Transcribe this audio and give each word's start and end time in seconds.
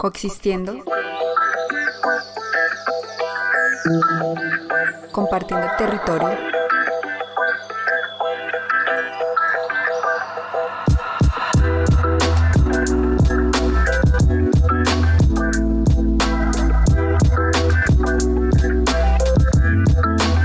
coexistiendo, 0.00 0.84
compartiendo 5.10 5.66
territorio. 5.76 6.38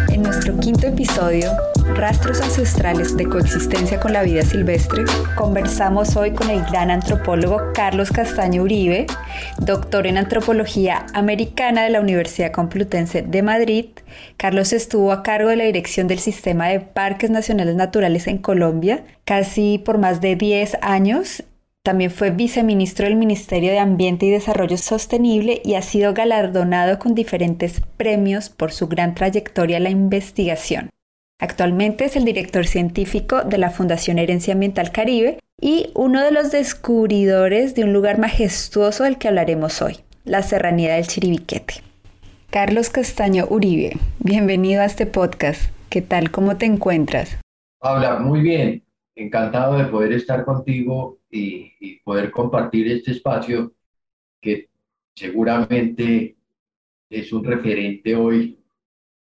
En 0.10 0.24
nuestro 0.24 0.60
quinto 0.62 0.88
episodio 0.88 1.52
Rastros 2.14 2.42
ancestrales 2.42 3.18
de 3.18 3.28
coexistencia 3.28 4.00
con 4.00 4.14
la 4.14 4.22
vida 4.22 4.44
silvestre, 4.44 5.04
conversamos 5.36 6.16
hoy 6.16 6.30
con 6.30 6.52
el 6.52 6.64
gran 6.64 6.92
antropólogo 6.92 7.60
Carlos 7.74 8.12
Castaño 8.12 8.62
Uribe, 8.62 9.08
doctor 9.58 10.06
en 10.06 10.20
antropología 10.20 11.08
americana 11.16 11.82
de 11.82 11.90
la 11.90 12.02
Universidad 12.02 12.52
Complutense 12.52 13.24
de 13.24 13.42
Madrid. 13.42 13.86
Carlos 14.38 14.74
estuvo 14.74 15.12
a 15.12 15.24
cargo 15.24 15.50
de 15.50 15.56
la 15.56 15.64
dirección 15.64 16.08
del 16.08 16.20
sistema 16.20 16.68
de 16.68 16.82
parques 16.82 17.32
nacionales 17.32 17.74
naturales 17.74 18.28
en 18.28 18.38
Colombia 18.38 19.04
casi 19.26 19.80
por 19.80 19.98
más 19.98 20.22
de 20.22 20.36
10 20.36 20.78
años 20.84 21.44
también 21.82 22.12
fue 22.12 22.30
viceministro 22.30 23.08
del 23.08 23.16
Ministerio 23.16 23.72
de 23.72 23.80
Ambiente 23.80 24.28
y 24.28 24.30
Desarrollo 24.30 24.78
Sostenible 24.78 25.64
y 25.66 25.74
ha 25.74 25.82
sido 25.82 26.14
galardonado 26.14 27.00
con 27.00 27.16
diferentes 27.16 27.82
premios 27.98 28.50
por 28.50 28.72
su 28.72 28.88
gran 28.88 29.16
trayectoria 29.16 29.78
en 29.78 29.84
la 29.84 29.90
investigación. 29.90 30.92
Actualmente 31.40 32.06
es 32.06 32.16
el 32.16 32.26
director 32.26 32.66
científico 32.66 33.42
de 33.44 33.58
la 33.58 33.70
Fundación 33.70 34.18
Herencia 34.18 34.54
Ambiental 34.54 34.92
Caribe 34.92 35.40
y 35.60 35.90
uno 35.96 36.22
de 36.24 36.32
los 36.32 36.52
descubridores 36.52 37.76
de 37.76 37.84
un 37.84 37.94
lugar 37.94 38.20
majestuoso 38.20 39.04
del 39.04 39.18
que 39.18 39.28
hablaremos 39.28 39.82
hoy, 39.82 39.98
la 40.26 40.42
Serranía 40.42 40.96
del 40.96 41.08
Chiribiquete. 41.08 41.76
Carlos 42.50 42.90
Castaño 42.90 43.46
Uribe, 43.50 43.98
bienvenido 44.20 44.82
a 44.82 44.86
este 44.86 45.06
podcast. 45.06 45.72
¿Qué 45.90 46.02
tal? 46.02 46.32
¿Cómo 46.32 46.58
te 46.58 46.66
encuentras? 46.66 47.40
Habla 47.82 48.20
muy 48.20 48.42
bien. 48.42 48.84
Encantado 49.16 49.78
de 49.78 49.86
poder 49.86 50.14
estar 50.14 50.46
contigo 50.46 51.20
y, 51.30 51.74
y 51.80 52.00
poder 52.00 52.32
compartir 52.32 52.92
este 52.92 53.12
espacio 53.12 53.74
que 54.42 54.70
seguramente 55.16 56.36
es 57.10 57.32
un 57.34 57.44
referente 57.44 58.16
hoy 58.16 58.60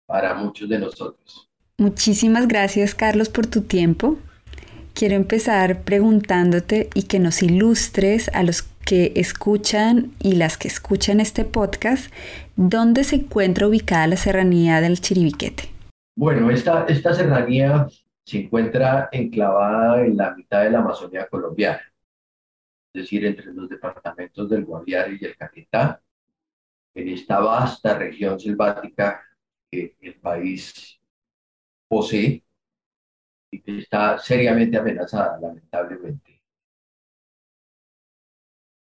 para 0.06 0.34
muchos 0.36 0.70
de 0.70 0.80
nosotros. 0.80 1.50
Muchísimas 1.78 2.48
gracias 2.48 2.94
Carlos 2.94 3.30
por 3.30 3.48
tu 3.48 3.62
tiempo. 3.62 4.18
Quiero 4.94 5.16
empezar 5.16 5.82
preguntándote 5.82 6.90
y 6.94 7.04
que 7.04 7.18
nos 7.20 7.42
ilustres 7.42 8.30
a 8.30 8.44
los 8.44 8.62
que 8.86 9.14
escuchan 9.16 10.12
y 10.20 10.36
las 10.36 10.58
que 10.58 10.68
escuchan 10.68 11.20
este 11.20 11.46
podcast, 11.46 12.14
¿dónde 12.56 13.04
se 13.04 13.16
encuentra 13.16 13.68
ubicada 13.68 14.08
la 14.08 14.18
serranía 14.18 14.82
del 14.82 15.00
Chiribiquete? 15.00 15.70
Bueno, 16.16 16.52
esta, 16.52 16.86
esta 16.86 17.14
serranía 17.14 17.88
se 18.24 18.42
encuentra 18.42 19.10
enclavada 19.12 20.06
en 20.06 20.18
la 20.18 20.36
mitad 20.36 20.64
de 20.64 20.70
la 20.70 20.80
Amazonía 20.80 21.28
colombiana, 21.28 21.82
es 22.94 23.04
decir, 23.04 23.26
entre 23.26 23.52
los 23.54 23.68
departamentos 23.68 24.50
del 24.50 24.66
Guaviare 24.66 25.18
y 25.20 25.26
el 25.26 25.36
Caquetá, 25.36 26.02
en 26.94 27.10
esta 27.10 27.40
vasta 27.40 27.98
región 27.98 28.40
selvática 28.40 29.24
que 29.72 29.96
el 30.02 30.16
país 30.16 31.00
posee 31.94 32.44
y 33.52 33.62
que 33.62 33.78
está 33.78 34.18
seriamente 34.18 34.78
amenazada, 34.78 35.40
lamentablemente. 35.40 36.42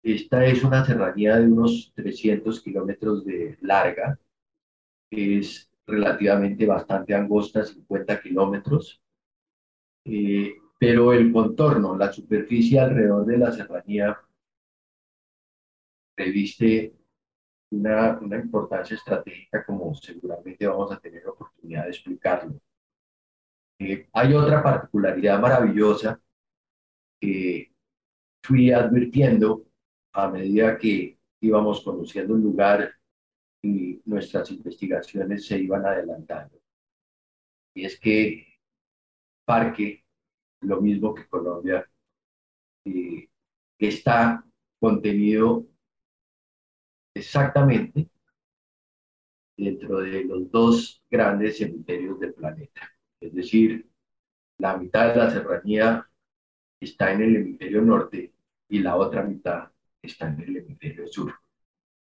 Esta 0.02 0.44
es 0.44 0.64
una 0.64 0.84
serranía 0.84 1.36
de 1.36 1.46
unos 1.46 1.92
300 1.94 2.60
kilómetros 2.62 3.24
de 3.24 3.56
larga, 3.60 4.18
que 5.08 5.38
es 5.38 5.70
relativamente 5.86 6.66
bastante 6.66 7.14
angosta, 7.14 7.64
50 7.64 8.20
kilómetros, 8.20 9.00
eh, 10.04 10.54
pero 10.80 11.12
el 11.12 11.32
contorno, 11.32 11.96
la 11.96 12.12
superficie 12.12 12.80
alrededor 12.80 13.24
de 13.24 13.38
la 13.38 13.52
serranía 13.52 14.18
reviste 16.16 16.92
una, 17.70 18.18
una 18.18 18.36
importancia 18.38 18.96
estratégica 18.96 19.64
como 19.64 19.94
seguramente 19.94 20.66
vamos 20.66 20.90
a 20.90 20.98
tener 20.98 21.26
oportunidad 21.28 21.84
de 21.84 21.90
explicarlo. 21.90 22.60
Eh, 23.78 24.08
hay 24.12 24.34
otra 24.34 24.62
particularidad 24.62 25.40
maravillosa 25.40 26.20
que 27.20 27.72
fui 28.42 28.70
advirtiendo 28.70 29.66
a 30.12 30.28
medida 30.28 30.78
que 30.78 31.18
íbamos 31.40 31.82
conociendo 31.82 32.34
el 32.34 32.42
lugar 32.42 32.92
y 33.62 34.00
nuestras 34.04 34.50
investigaciones 34.50 35.46
se 35.46 35.58
iban 35.58 35.84
adelantando. 35.84 36.58
Y 37.74 37.84
es 37.84 37.98
que 38.00 38.46
Parque, 39.44 40.04
lo 40.60 40.80
mismo 40.80 41.14
que 41.14 41.26
Colombia, 41.28 41.88
eh, 42.84 43.28
está 43.78 44.44
contenido 44.80 45.66
exactamente 47.14 48.08
dentro 49.56 49.98
de 49.98 50.24
los 50.24 50.50
dos 50.50 51.02
grandes 51.10 51.58
cementerios 51.58 52.18
del 52.20 52.34
planeta. 52.34 52.95
Es 53.20 53.34
decir, 53.34 53.88
la 54.58 54.76
mitad 54.76 55.08
de 55.08 55.16
la 55.16 55.30
serranía 55.30 56.08
está 56.80 57.12
en 57.12 57.22
el 57.22 57.36
hemisferio 57.36 57.82
norte 57.82 58.32
y 58.68 58.78
la 58.80 58.96
otra 58.96 59.22
mitad 59.22 59.70
está 60.02 60.28
en 60.28 60.40
el 60.40 60.56
hemisferio 60.58 61.06
sur. 61.08 61.34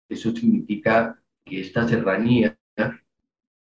Eso 0.08 0.32
significa 0.32 1.20
que 1.44 1.60
esta 1.60 1.86
serranía 1.86 2.56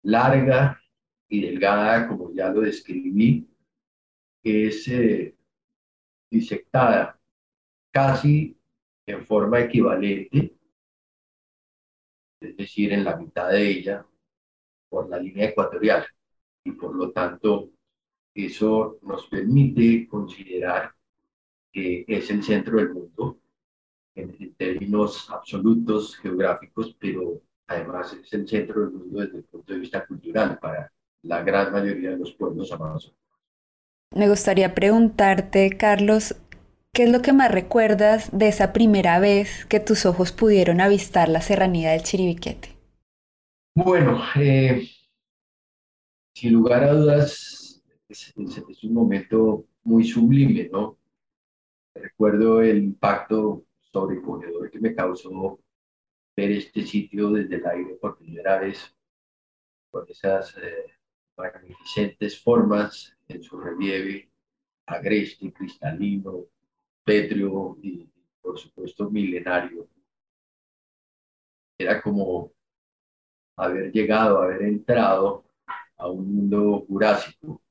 larga 0.02 0.80
y 1.28 1.40
delgada, 1.42 2.08
como 2.08 2.32
ya 2.32 2.48
lo 2.50 2.60
describí, 2.60 3.48
es 4.44 4.86
eh, 4.88 5.36
disectada 6.30 7.18
casi 7.90 8.56
en 9.06 9.26
forma 9.26 9.60
equivalente, 9.60 10.56
es 12.40 12.56
decir, 12.56 12.92
en 12.92 13.04
la 13.04 13.16
mitad 13.16 13.50
de 13.50 13.68
ella, 13.68 14.06
por 14.88 15.08
la 15.08 15.18
línea 15.18 15.48
ecuatorial 15.48 16.06
y 16.66 16.72
por 16.72 16.94
lo 16.94 17.12
tanto 17.12 17.70
eso 18.34 18.98
nos 19.02 19.26
permite 19.28 20.06
considerar 20.08 20.92
que 21.72 22.04
es 22.06 22.30
el 22.30 22.42
centro 22.42 22.78
del 22.78 22.92
mundo 22.92 23.38
en, 24.14 24.54
términos 24.54 25.28
absolutos 25.30 26.16
geográficos, 26.16 26.96
pero 26.98 27.40
además 27.66 28.12
es 28.14 28.32
el 28.32 28.48
centro 28.48 28.82
del 28.82 28.90
mundo 28.90 29.20
desde 29.20 29.38
el 29.38 29.44
punto 29.44 29.72
de 29.72 29.78
vista 29.78 30.06
cultural 30.06 30.58
para 30.58 30.90
la 31.22 31.42
gran 31.42 31.72
mayoría 31.72 32.10
de 32.10 32.18
los 32.18 32.32
pueblos 32.32 32.72
amazónicos. 32.72 33.14
Me 34.14 34.28
gustaría 34.28 34.74
preguntarte, 34.74 35.76
Carlos, 35.76 36.36
¿qué 36.92 37.04
es 37.04 37.10
lo 37.10 37.22
que 37.22 37.32
más 37.32 37.50
recuerdas 37.50 38.30
de 38.32 38.48
esa 38.48 38.72
primera 38.72 39.18
vez 39.18 39.66
que 39.66 39.80
tus 39.80 40.06
ojos 40.06 40.32
pudieron 40.32 40.80
avistar 40.80 41.28
la 41.28 41.40
serranía 41.40 41.92
del 41.92 42.02
Chiribiquete? 42.02 42.76
Bueno, 43.74 44.22
eh, 44.36 44.88
sin 46.36 46.52
lugar 46.52 46.84
a 46.84 46.92
dudas, 46.92 47.82
es, 48.10 48.34
un 48.36 48.92
momento 48.92 49.64
muy 49.84 50.04
sublime, 50.04 50.68
¿no? 50.70 50.98
Recuerdo 51.94 52.60
el 52.60 52.76
impacto 52.76 53.64
sobrecogedor 53.80 54.70
que 54.70 54.78
me 54.78 54.94
causó 54.94 55.58
ver 56.36 56.50
este 56.50 56.82
sitio 56.82 57.30
desde 57.30 57.56
el 57.56 57.66
aire 57.66 57.94
por 57.94 58.18
primera 58.18 58.60
vez, 58.60 58.94
con 59.90 60.04
esas 60.10 60.54
eh, 60.58 60.92
magnificentes 61.38 62.38
formas 62.42 63.16
en 63.28 63.42
su 63.42 63.58
relieve, 63.58 64.30
agreste, 64.84 65.50
cristalino, 65.54 66.44
pétreo 67.02 67.78
y, 67.82 68.10
por 68.42 68.58
supuesto, 68.58 69.08
milenario. 69.08 69.88
Era 71.78 72.02
como 72.02 72.52
haber 73.56 73.90
llegado, 73.90 74.42
haber 74.42 74.64
entrado 74.64 75.45
a 75.96 76.08
un 76.10 76.34
mundo 76.34 76.84
jurásico. 76.88 77.62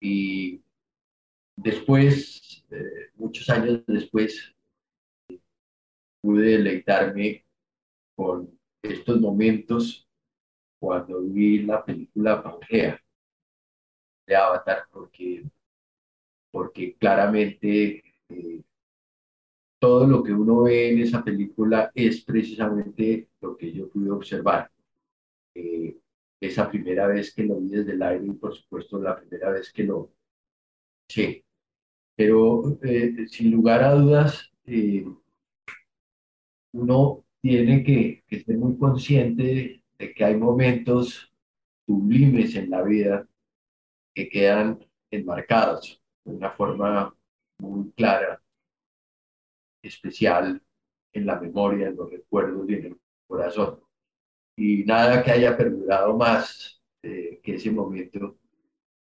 Y 0.00 0.62
después, 1.56 2.64
eh, 2.70 3.10
muchos 3.16 3.48
años 3.50 3.82
después, 3.86 4.54
pude 6.20 6.52
deleitarme 6.52 7.44
con 8.16 8.58
estos 8.82 9.20
momentos 9.20 10.08
cuando 10.78 11.22
vi 11.22 11.60
la 11.62 11.84
película 11.84 12.42
Pangea 12.42 13.00
de 14.26 14.36
Avatar, 14.36 14.86
porque, 14.90 15.44
porque 16.50 16.94
claramente 16.96 18.02
eh, 18.28 18.62
todo 19.78 20.06
lo 20.06 20.22
que 20.22 20.32
uno 20.32 20.62
ve 20.62 20.92
en 20.92 21.00
esa 21.00 21.22
película 21.22 21.90
es 21.94 22.22
precisamente 22.24 23.28
lo 23.40 23.56
que 23.56 23.72
yo 23.72 23.88
pude 23.90 24.10
observar. 24.10 24.70
Eh, 25.54 25.98
esa 26.46 26.70
primera 26.70 27.06
vez 27.06 27.34
que 27.34 27.44
lo 27.44 27.60
vi 27.60 27.68
desde 27.68 27.92
el 27.92 28.02
aire 28.02 28.26
y 28.26 28.32
por 28.32 28.54
supuesto 28.54 29.00
la 29.00 29.16
primera 29.16 29.50
vez 29.50 29.72
que 29.72 29.84
lo 29.84 30.12
sí 31.08 31.44
pero 32.16 32.78
eh, 32.82 33.26
sin 33.28 33.50
lugar 33.50 33.82
a 33.82 33.94
dudas 33.94 34.52
eh, 34.66 35.04
uno 36.72 37.24
tiene 37.40 37.84
que, 37.84 38.24
que 38.26 38.40
ser 38.42 38.56
muy 38.56 38.76
consciente 38.78 39.82
de, 39.98 40.14
que 40.14 40.24
hay 40.24 40.36
momentos 40.36 41.32
sublimes 41.86 42.54
en 42.56 42.70
la 42.70 42.82
vida 42.82 43.28
que 44.14 44.28
quedan 44.28 44.78
enmarcados 45.10 46.02
de 46.24 46.34
una 46.34 46.50
forma 46.50 47.14
muy 47.58 47.90
clara, 47.92 48.42
especial 49.82 50.62
en 51.12 51.26
la 51.26 51.38
memoria, 51.38 51.88
en 51.88 51.96
los 51.96 52.10
recuerdos 52.10 52.68
y 52.68 52.74
en 52.74 52.84
el 52.86 53.00
corazón. 53.26 53.83
Y 54.56 54.84
nada 54.84 55.22
que 55.22 55.32
haya 55.32 55.56
perdurado 55.56 56.16
más 56.16 56.80
eh, 57.02 57.40
que 57.42 57.54
ese 57.54 57.70
momento 57.70 58.38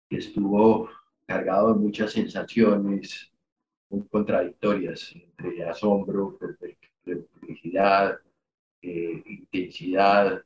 que 0.10 0.18
estuvo 0.18 0.90
cargado 1.26 1.74
de 1.74 1.80
muchas 1.80 2.12
sensaciones 2.14 3.32
muy 3.90 4.08
contradictorias, 4.08 5.14
entre 5.14 5.64
asombro, 5.66 6.38
perplejidad, 7.04 8.20
eh, 8.82 9.24
intensidad 9.26 10.44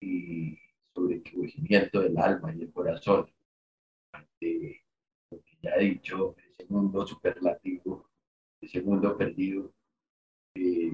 y 0.00 0.58
sobrecogimiento 0.94 2.00
del 2.00 2.18
alma 2.18 2.54
y 2.54 2.62
el 2.62 2.72
corazón 2.72 3.30
ante 4.12 4.84
lo 5.30 5.40
que 5.42 5.58
ya 5.62 5.70
he 5.76 5.84
dicho, 5.84 6.36
ese 6.58 6.66
mundo 6.68 7.06
superlativo, 7.06 8.08
ese 8.60 8.82
mundo 8.82 9.16
perdido, 9.16 9.72
eh, 10.54 10.92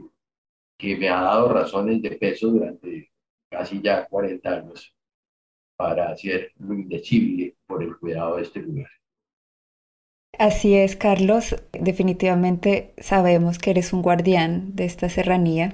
que 0.78 0.96
me 0.96 1.08
ha 1.08 1.20
dado 1.20 1.52
razones 1.52 2.02
de 2.02 2.12
peso 2.12 2.48
durante 2.48 3.13
casi 3.54 3.80
ya 3.80 4.06
40 4.06 4.48
años 4.50 4.94
para 5.76 6.10
hacer 6.10 6.52
lo 6.58 6.74
indecible 6.74 7.56
por 7.66 7.82
el 7.82 7.96
cuidado 7.96 8.36
de 8.36 8.42
este 8.42 8.60
lugar. 8.60 8.88
Así 10.38 10.74
es, 10.74 10.96
Carlos. 10.96 11.56
Definitivamente 11.72 12.92
sabemos 12.98 13.58
que 13.58 13.70
eres 13.70 13.92
un 13.92 14.02
guardián 14.02 14.74
de 14.74 14.84
esta 14.84 15.08
serranía. 15.08 15.72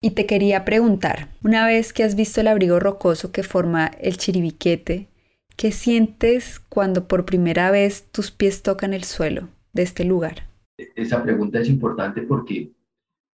Y 0.00 0.12
te 0.12 0.26
quería 0.26 0.64
preguntar, 0.64 1.28
una 1.44 1.66
vez 1.66 1.92
que 1.92 2.02
has 2.02 2.16
visto 2.16 2.40
el 2.40 2.48
abrigo 2.48 2.80
rocoso 2.80 3.30
que 3.30 3.42
forma 3.42 3.86
el 4.00 4.16
chiribiquete, 4.16 5.08
¿qué 5.56 5.70
sientes 5.70 6.58
cuando 6.58 7.06
por 7.06 7.24
primera 7.24 7.70
vez 7.70 8.10
tus 8.10 8.30
pies 8.30 8.62
tocan 8.62 8.94
el 8.94 9.04
suelo 9.04 9.48
de 9.72 9.82
este 9.82 10.04
lugar? 10.04 10.48
Esa 10.96 11.22
pregunta 11.22 11.60
es 11.60 11.68
importante 11.68 12.22
porque, 12.22 12.72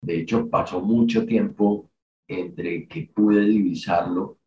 de 0.03 0.19
hecho, 0.19 0.47
pasó 0.47 0.81
mucho 0.81 1.25
tiempo 1.25 1.88
entre 2.29 2.87
que 2.87 3.11
pude 3.13 3.41
divisarlo 3.41 4.39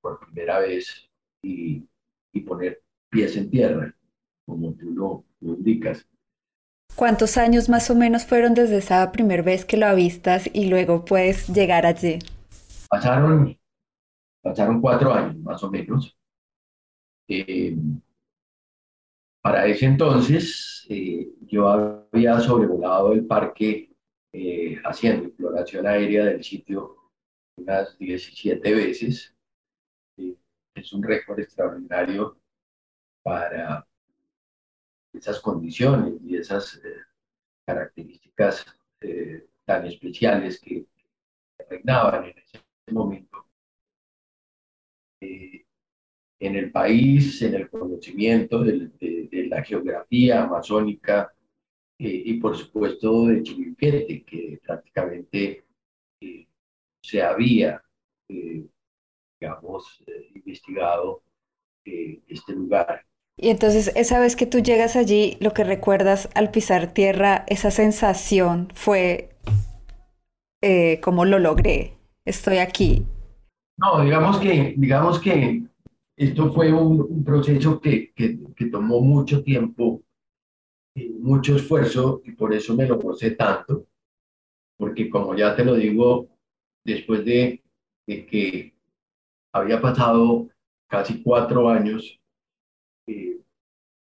por 0.00 0.20
primera 0.20 0.60
vez 0.60 1.10
y, 1.42 1.84
y 2.32 2.40
poner 2.40 2.82
pies 3.10 3.36
en 3.36 3.50
tierra 3.50 3.94
como 4.46 4.72
tú 4.74 4.90
lo, 4.90 5.24
indicas. 5.40 6.06
¿Cuántos 6.96 7.36
años 7.36 7.68
más 7.68 7.90
o 7.90 7.94
menos 7.94 8.26
fueron 8.26 8.54
desde 8.54 8.78
esa 8.78 9.10
primera 9.12 9.42
vez 9.42 9.64
que 9.64 9.76
lo 9.76 9.86
avistas 9.86 10.50
y 10.52 10.68
luego 10.68 11.04
puedes 11.04 11.48
llegar 11.48 11.86
allí? 11.86 12.18
Pasaron, 12.88 13.56
pasaron 14.42 14.80
cuatro 14.80 15.12
años 15.12 15.36
más 15.38 15.62
o 15.62 15.70
menos. 15.70 16.16
Eh, 17.28 17.76
para 19.40 19.66
ese 19.66 19.86
entonces 19.86 20.84
eh, 20.90 21.28
yo 21.46 21.68
había 21.68 22.40
sobrevolado 22.40 23.12
el 23.12 23.24
parque 23.24 23.89
eh, 24.32 24.80
haciendo 24.84 25.26
exploración 25.28 25.86
aérea 25.86 26.24
del 26.26 26.44
sitio 26.44 26.96
unas 27.56 27.98
17 27.98 28.74
veces. 28.74 29.34
es 30.74 30.92
un 30.92 31.02
récord 31.02 31.40
extraordinario 31.40 32.38
para 33.22 33.86
esas 35.12 35.40
condiciones 35.40 36.14
y 36.24 36.36
esas 36.36 36.76
eh, 36.84 36.96
características 37.66 38.66
eh, 39.00 39.46
tan 39.64 39.86
especiales 39.86 40.60
que, 40.60 40.86
reinaban 41.68 42.24
en 42.24 42.38
ese 42.38 42.58
momento. 42.90 43.46
Eh, 45.20 45.64
en 46.40 46.56
el 46.56 46.72
país, 46.72 47.40
en 47.42 47.54
el 47.54 47.70
conocimiento 47.70 48.64
de, 48.64 48.90
la 49.48 49.62
geografía 49.62 50.44
amazónica 50.44 51.32
y 52.02 52.34
por 52.40 52.56
supuesto 52.56 53.26
de 53.26 53.42
Chiriquete, 53.42 54.24
que 54.24 54.58
prácticamente 54.64 55.64
se 57.02 57.22
había, 57.22 57.82
digamos, 59.38 60.02
investigado 60.34 61.22
este 61.84 62.52
lugar 62.52 63.04
y 63.42 63.48
entonces 63.48 63.90
esa 63.96 64.20
vez 64.20 64.36
que 64.36 64.44
tú 64.44 64.58
llegas 64.58 64.96
allí, 64.96 65.38
lo 65.40 65.54
que 65.54 65.64
recuerdas 65.64 66.28
al 66.34 66.50
pisar 66.50 66.92
tierra, 66.92 67.44
esa 67.48 67.70
sensación 67.70 68.68
fue 68.74 69.30
eh, 70.60 71.00
como 71.00 71.24
lo 71.24 71.38
logré, 71.38 71.94
estoy 72.26 72.58
aquí. 72.58 73.06
No, 73.78 74.02
digamos 74.04 74.38
que, 74.40 74.74
digamos 74.76 75.18
que 75.20 75.62
esto 76.16 76.52
fue 76.52 76.70
un, 76.70 77.24
proceso 77.24 77.80
que, 77.80 78.12
que, 78.14 78.66
tomó 78.66 79.00
mucho 79.00 79.42
tiempo, 79.42 80.02
mucho 81.08 81.56
esfuerzo 81.56 82.22
y 82.24 82.32
por 82.32 82.52
eso 82.52 82.76
me 82.76 82.86
lo 82.86 82.98
gocé 82.98 83.32
tanto, 83.32 83.86
porque 84.76 85.08
como 85.08 85.34
ya 85.34 85.54
te 85.56 85.64
lo 85.64 85.74
digo, 85.74 86.28
después 86.84 87.24
de, 87.24 87.62
de 88.06 88.26
que 88.26 88.74
había 89.52 89.80
pasado 89.80 90.48
casi 90.88 91.22
cuatro 91.22 91.68
años 91.68 92.20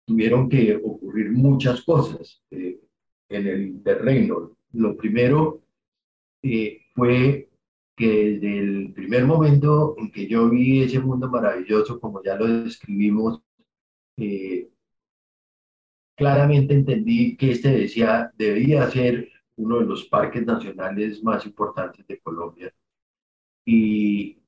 tuvieron 0.06 0.48
que 0.48 0.76
ocurrir 0.76 1.32
muchas 1.32 1.82
cosas 1.82 2.43
eh, 2.50 2.81
en 3.28 3.46
el 3.46 3.82
terreno. 3.82 4.56
Lo 4.72 4.96
primero 4.96 5.62
eh, 6.42 6.81
fue 6.94 7.50
que 7.96 8.38
desde 8.38 8.58
el 8.58 8.92
primer 8.92 9.26
momento 9.26 9.96
en 9.99 10.10
que 10.10 10.26
yo 10.28 10.49
vi 10.49 10.82
ese 10.82 11.00
mundo 11.00 11.28
maravilloso, 11.28 11.99
como 11.99 12.22
ya 12.22 12.37
lo 12.37 12.46
describimos, 12.46 13.42
eh, 14.16 14.69
claramente 16.16 16.74
entendí 16.74 17.36
que 17.36 17.52
este 17.52 17.70
decía, 17.70 18.32
debía 18.36 18.90
ser 18.90 19.30
uno 19.56 19.80
de 19.80 19.86
los 19.86 20.04
parques 20.06 20.44
nacionales 20.46 21.22
más 21.22 21.46
importantes 21.46 22.06
de 22.06 22.20
Colombia. 22.20 22.72
Y, 23.64 24.38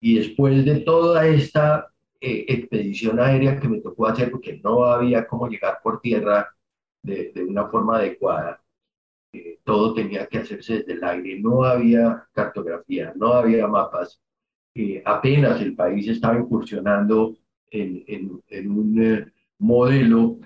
y 0.00 0.18
después 0.18 0.64
de 0.64 0.80
toda 0.80 1.26
esta 1.26 1.92
eh, 2.20 2.46
expedición 2.48 3.20
aérea 3.20 3.60
que 3.60 3.68
me 3.68 3.80
tocó 3.80 4.06
hacer 4.06 4.30
porque 4.30 4.60
no 4.62 4.84
había 4.84 5.26
cómo 5.26 5.48
llegar 5.48 5.80
por 5.82 6.00
tierra 6.00 6.48
de, 7.02 7.32
de 7.34 7.44
una 7.44 7.68
forma 7.68 7.98
adecuada. 7.98 8.62
Eh, 9.32 9.60
todo 9.64 9.94
tenía 9.94 10.26
que 10.26 10.38
hacerse 10.38 10.78
desde 10.78 10.94
el 10.94 11.04
aire, 11.04 11.40
no 11.40 11.64
había 11.64 12.28
cartografía, 12.32 13.12
no 13.16 13.34
había 13.34 13.66
mapas. 13.66 14.20
Eh, 14.74 15.02
apenas 15.04 15.60
el 15.60 15.74
país 15.76 16.08
estaba 16.08 16.38
incursionando 16.38 17.36
en, 17.70 18.04
en, 18.06 18.42
en 18.48 18.70
un 18.70 19.32
modelo 19.58 20.38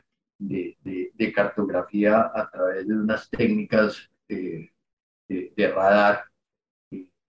de, 0.48 1.32
cartografía 1.34 2.30
a 2.34 2.50
través 2.50 2.86
de 2.86 2.94
unas 2.94 3.30
técnicas 3.30 4.10
de, 4.28 4.70
de 5.28 5.72
radar 5.74 6.24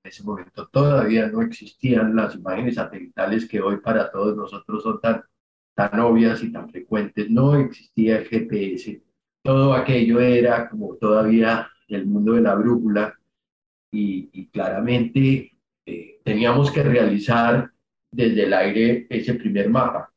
en 0.03 0.09
ese 0.09 0.23
momento 0.23 0.67
todavía 0.67 1.27
no 1.27 1.41
existían 1.41 2.15
las 2.15 2.35
imágenes 2.35 2.75
satelitales 2.75 3.47
que 3.47 3.61
hoy 3.61 3.77
para 3.77 4.11
todos 4.11 4.35
nosotros 4.35 4.83
son 4.83 4.99
tan, 4.99 5.23
tan 5.73 5.97
obvias 6.01 6.43
y 6.43 6.51
tan 6.51 6.69
frecuentes. 6.69 7.29
No 7.29 7.55
existía 7.55 8.17
el 8.17 8.25
GPS. 8.25 9.01
Todo 9.41 9.73
aquello 9.73 10.19
era 10.19 10.69
como 10.69 10.95
todavía 10.95 11.69
el 11.87 12.05
mundo 12.05 12.33
de 12.33 12.41
la 12.41 12.55
brújula 12.55 13.17
y, 13.91 14.47
claramente 14.47 15.53
eh, 15.85 16.19
teníamos 16.23 16.71
que 16.71 16.83
realizar 16.83 17.71
desde 18.11 18.43
el 18.43 18.53
aire 18.53 19.07
ese 19.09 19.35
primer 19.35 19.69
mapa, 19.69 20.11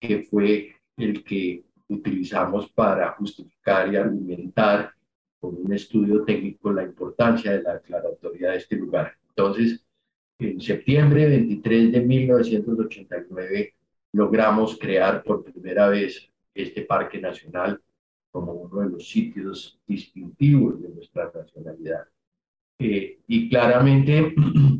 que 0.00 0.22
fue 0.22 0.76
el 0.96 1.22
que 1.22 1.64
utilizamos 1.88 2.70
para 2.70 3.12
justificar 3.12 3.92
y 3.92 3.96
argumentar 3.96 4.92
con 5.40 5.56
un 5.56 5.72
estudio 5.72 6.24
técnico 6.24 6.72
la 6.72 6.82
importancia 6.82 7.52
de 7.52 7.62
la 7.62 7.74
declaratoria 7.74 8.50
de 8.50 8.56
este 8.56 8.76
lugar. 8.76 9.14
Entonces, 9.28 9.84
en 10.38 10.60
septiembre 10.60 11.26
23 11.26 11.92
de 11.92 12.00
1989 12.00 13.74
logramos 14.12 14.78
crear 14.78 15.22
por 15.22 15.44
primera 15.44 15.88
vez 15.88 16.30
este 16.54 16.82
Parque 16.82 17.20
Nacional 17.20 17.80
como 18.30 18.52
uno 18.52 18.80
de 18.80 18.90
los 18.90 19.08
sitios 19.08 19.80
distintivos 19.86 20.80
de 20.82 20.88
nuestra 20.90 21.30
nacionalidad. 21.34 22.06
Eh, 22.78 23.18
y 23.26 23.48
claramente 23.48 24.34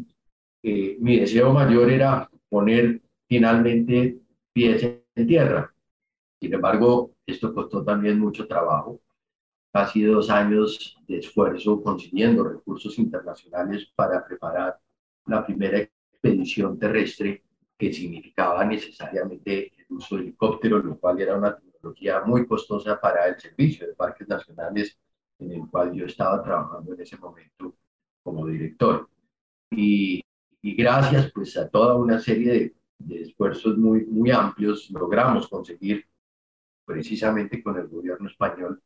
eh, 0.62 0.96
mi 1.00 1.18
deseo 1.18 1.52
mayor 1.52 1.90
era 1.90 2.30
poner 2.48 3.00
finalmente 3.28 4.18
pies 4.52 4.82
en 5.14 5.26
tierra. 5.26 5.74
Sin 6.40 6.54
embargo, 6.54 7.12
esto 7.26 7.52
costó 7.52 7.84
también 7.84 8.18
mucho 8.18 8.46
trabajo 8.46 9.00
casi 9.72 10.02
dos 10.02 10.30
años 10.30 10.96
de 11.06 11.18
esfuerzo 11.18 11.82
consiguiendo 11.82 12.44
recursos 12.44 12.98
internacionales 12.98 13.90
para 13.94 14.24
preparar 14.24 14.78
la 15.26 15.44
primera 15.44 15.78
expedición 15.78 16.78
terrestre 16.78 17.44
que 17.76 17.92
significaba 17.92 18.64
necesariamente 18.64 19.72
el 19.78 19.96
uso 19.96 20.16
de 20.16 20.22
helicópteros, 20.22 20.84
lo 20.84 20.98
cual 20.98 21.20
era 21.20 21.36
una 21.36 21.56
tecnología 21.56 22.22
muy 22.22 22.46
costosa 22.46 23.00
para 23.00 23.26
el 23.28 23.38
servicio 23.38 23.86
de 23.86 23.94
parques 23.94 24.26
nacionales 24.26 24.98
en 25.38 25.52
el 25.52 25.68
cual 25.70 25.92
yo 25.92 26.06
estaba 26.06 26.42
trabajando 26.42 26.94
en 26.94 27.00
ese 27.00 27.16
momento 27.16 27.76
como 28.22 28.46
director. 28.46 29.08
Y, 29.70 30.20
y 30.62 30.74
gracias 30.74 31.30
pues 31.32 31.56
a 31.56 31.68
toda 31.68 31.94
una 31.94 32.18
serie 32.18 32.52
de, 32.52 32.74
de, 32.98 33.22
esfuerzos 33.22 33.76
muy, 33.76 34.06
muy 34.06 34.30
amplios 34.30 34.90
logramos 34.90 35.46
conseguir 35.46 36.04
precisamente 36.88 37.62
con 37.62 37.78
el 37.78 37.86
gobierno 37.86 38.30
español 38.30 38.82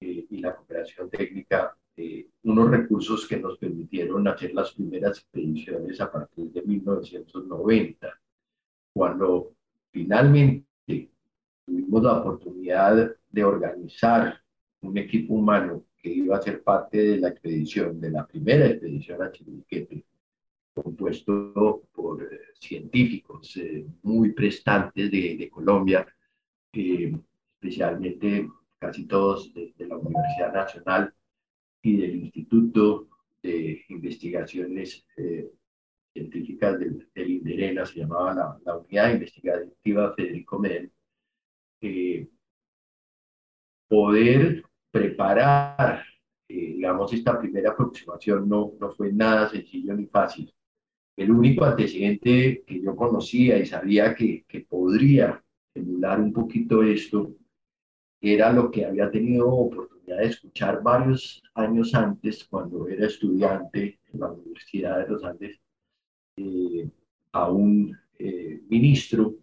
eh, 0.00 0.26
y 0.28 0.38
la 0.38 0.56
cooperación 0.56 1.08
técnica 1.08 1.76
eh, 1.96 2.28
unos 2.42 2.68
recursos 2.68 3.28
que 3.28 3.38
nos 3.38 3.56
permitieron 3.58 4.26
hacer 4.26 4.52
las 4.54 4.72
primeras 4.72 5.18
expediciones 5.18 6.00
a 6.00 6.10
partir 6.10 6.50
de 6.50 6.62
1990, 6.62 8.20
cuando 8.92 9.52
finalmente 9.92 10.66
tuvimos 11.64 12.02
la 12.02 12.18
oportunidad 12.18 13.16
de 13.30 13.44
organizar 13.44 14.40
un 14.80 14.98
equipo 14.98 15.34
humano 15.34 15.84
que 15.96 16.10
iba 16.10 16.36
a 16.36 16.42
ser 16.42 16.62
parte 16.62 16.98
de 16.98 17.18
la 17.18 17.28
expedición, 17.28 18.00
de 18.00 18.10
la 18.10 18.26
primera 18.26 18.66
expedición 18.66 19.22
a 19.22 19.30
Chiriquete, 19.30 20.04
compuesto 20.74 21.82
por 21.92 22.22
eh, 22.22 22.40
científicos 22.58 23.56
eh, 23.56 23.86
muy 24.02 24.32
prestantes 24.32 25.10
de, 25.10 25.36
de 25.36 25.50
Colombia, 25.50 26.06
eh, 26.72 27.12
especialmente 27.60 28.48
casi 28.78 29.06
todos 29.06 29.52
de, 29.52 29.74
la 29.78 29.96
Universidad 29.96 30.52
Nacional 30.52 31.12
y 31.82 31.96
del 31.96 32.16
Instituto 32.16 33.08
de 33.42 33.84
Investigaciones 33.88 35.04
Científicas 36.12 36.78
del, 36.78 37.08
del, 37.14 37.30
INDERENA, 37.30 37.86
se 37.86 38.00
llamaba 38.00 38.34
la, 38.34 38.58
la 38.64 38.76
Unidad 38.76 39.12
Investigativa 39.12 40.14
Federico 40.14 40.58
Medel, 40.58 40.92
poder 43.88 44.64
preparar, 44.90 46.04
eh, 46.48 46.54
digamos, 46.74 47.12
esta 47.12 47.38
primera 47.38 47.70
aproximación 47.70 48.48
no, 48.48 48.72
no 48.80 48.90
fue 48.92 49.12
nada 49.12 49.48
sencillo 49.48 49.94
ni 49.94 50.06
fácil. 50.06 50.52
El 51.16 51.30
único 51.32 51.64
antecedente 51.64 52.62
que 52.66 52.80
yo 52.80 52.94
conocía 52.94 53.58
y 53.58 53.66
sabía 53.66 54.14
que, 54.14 54.44
que 54.46 54.60
podría 54.60 55.42
emular 55.74 56.20
un 56.20 56.32
poquito 56.32 56.82
esto 56.82 57.34
era 58.20 58.52
lo 58.52 58.70
que 58.70 58.84
había 58.84 59.10
tenido 59.10 59.48
oportunidad 59.48 60.18
de 60.18 60.26
escuchar 60.26 60.82
varios 60.82 61.42
años 61.54 61.94
antes 61.94 62.44
cuando 62.44 62.88
era 62.88 63.06
estudiante 63.06 64.00
en 64.12 64.20
la 64.20 64.32
Universidad 64.32 64.98
de 64.98 65.08
los 65.08 65.24
Andes 65.24 65.60
eh, 66.36 66.88
a 67.32 67.50
un 67.50 67.96
eh, 68.18 68.60
ministro 68.68 69.36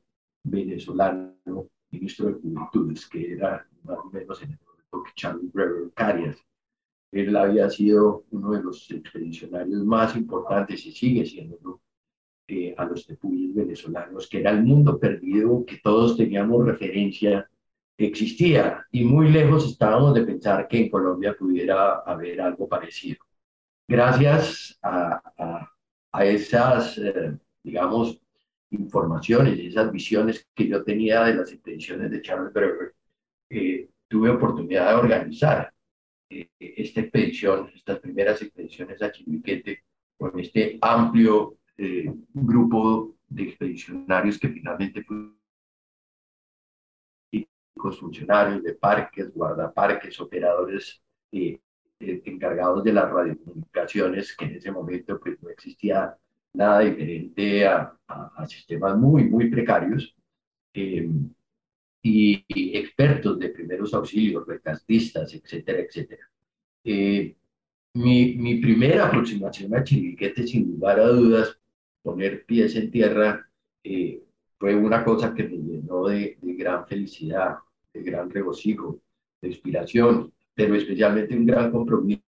venezolano, 0.44 1.70
ministro 1.91 2.27
de 2.27 2.34
Juventudes, 2.34 3.08
que 3.08 3.34
era 3.34 3.65
más 3.84 3.98
o 4.00 4.10
menos 4.10 4.41
en 4.44 4.51
el 4.51 4.60
Charles 5.15 5.51
Brewer 5.51 5.91
Carias. 5.94 6.38
Él 7.12 7.36
había 7.36 7.70
sido 7.70 8.25
uno 8.32 8.51
de 8.51 8.63
los 8.63 8.89
expedicionarios 8.91 9.86
más 9.86 10.15
importantes 10.15 10.86
y 10.86 10.91
sigue 10.91 11.25
siendo 11.25 11.82
eh, 12.48 12.75
a 12.77 12.86
los 12.86 13.05
tepuyes 13.05 13.55
venezolanos, 13.55 14.27
que 14.27 14.39
era 14.39 14.51
el 14.51 14.63
mundo 14.63 15.00
perdido 15.00 15.65
que 15.65 15.77
todos 15.77 16.17
teníamos 16.17 16.65
referencia 16.65 17.50
existía 17.98 18.86
y 18.92 19.04
muy 19.06 19.30
lejos 19.32 19.66
estábamos 19.70 20.14
de 20.14 20.24
pensar 20.24 20.68
que 20.68 20.80
en 20.80 20.90
Colombia 20.90 21.36
pudiera 21.38 22.00
haber 22.00 22.42
algo 22.42 22.68
parecido. 22.68 23.24
Gracias 23.88 24.78
a, 24.82 25.22
a, 26.12 26.25
esas, 26.25 26.98
eh, 26.98 27.38
digamos, 27.64 28.20
informaciones, 28.72 29.60
esas 29.60 29.92
visiones 29.92 30.48
que 30.54 30.68
yo 30.68 30.84
tenía 30.84 31.24
de 31.24 31.36
las 31.36 31.52
expediciones 31.52 32.12
de 32.12 32.22
Charles 32.22 32.52
Brewer, 32.52 32.96
eh, 33.50 33.90
tuve 34.08 34.30
oportunidad 34.30 34.90
de 34.90 34.96
organizar 34.96 35.72
eh, 36.30 36.50
esta 36.60 37.02
expedición, 37.02 37.70
estas 37.75 38.00
primeras 38.00 38.42
expediciones 38.42 39.02
a 39.02 39.12
Chimiquete, 39.12 39.84
con 40.18 40.40
este 40.40 40.78
amplio 40.82 41.58
grupo 42.34 43.18
de 43.28 43.44
expedicionarios 43.44 44.40
que 44.40 44.48
finalmente 44.48 45.04
funcionarios 47.75 48.63
de 48.63 48.74
parques, 48.74 49.34
guardaparques, 49.34 50.20
operadores 50.20 51.01
eh, 51.32 51.60
eh, 52.00 52.22
encargados 52.25 52.84
de 52.84 52.94
las 52.94 53.10
radiocomunicaciones, 53.12 54.36
que 54.36 54.46
en 54.46 54.55
ese 54.55 54.72
momento 54.72 55.20
pues, 55.20 55.41
no 55.41 55.50
existía 55.50 56.15
nada 56.53 56.79
diferente 56.79 57.67
a, 57.67 57.94
a, 58.08 58.32
a 58.36 58.48
sistemas 58.48 58.98
muy, 58.98 59.25
muy 59.25 59.50
precarios. 59.50 60.15
Eh, 60.74 61.08
y, 62.05 62.77
expertos 62.77 63.39
de 63.39 63.50
primeros 63.50 63.94
auxilios, 63.94 64.46
recastistas, 64.48 65.34
etcétera, 65.34 65.79
etcétera. 65.79 66.29
Eh, 66.84 67.36
mi, 67.94 68.36
mi, 68.36 68.58
primera 68.58 69.08
aproximación 69.08 69.74
a 69.75 69.84
Chiriquete, 69.84 70.46
sin 70.46 70.72
lugar 70.72 71.00
a 71.00 71.08
dudas, 71.08 71.58
poner 72.03 72.46
pies 72.46 72.75
en 72.75 72.91
tierra, 72.91 73.50
eh, 73.84 74.22
fue 74.60 74.75
una 74.75 75.03
cosa 75.03 75.34
que 75.34 75.44
me 75.44 75.75
de, 76.08 76.38
gran 76.42 76.86
felicidad, 76.88 77.58
de 77.94 78.04
gran 78.04 78.30
regocijo, 78.30 79.00
de 79.42 79.50
inspiración, 79.50 80.32
pero 80.54 80.75
especialmente 80.75 81.38
un 81.38 81.46
gran 81.46 81.72
compromiso 81.72 82.22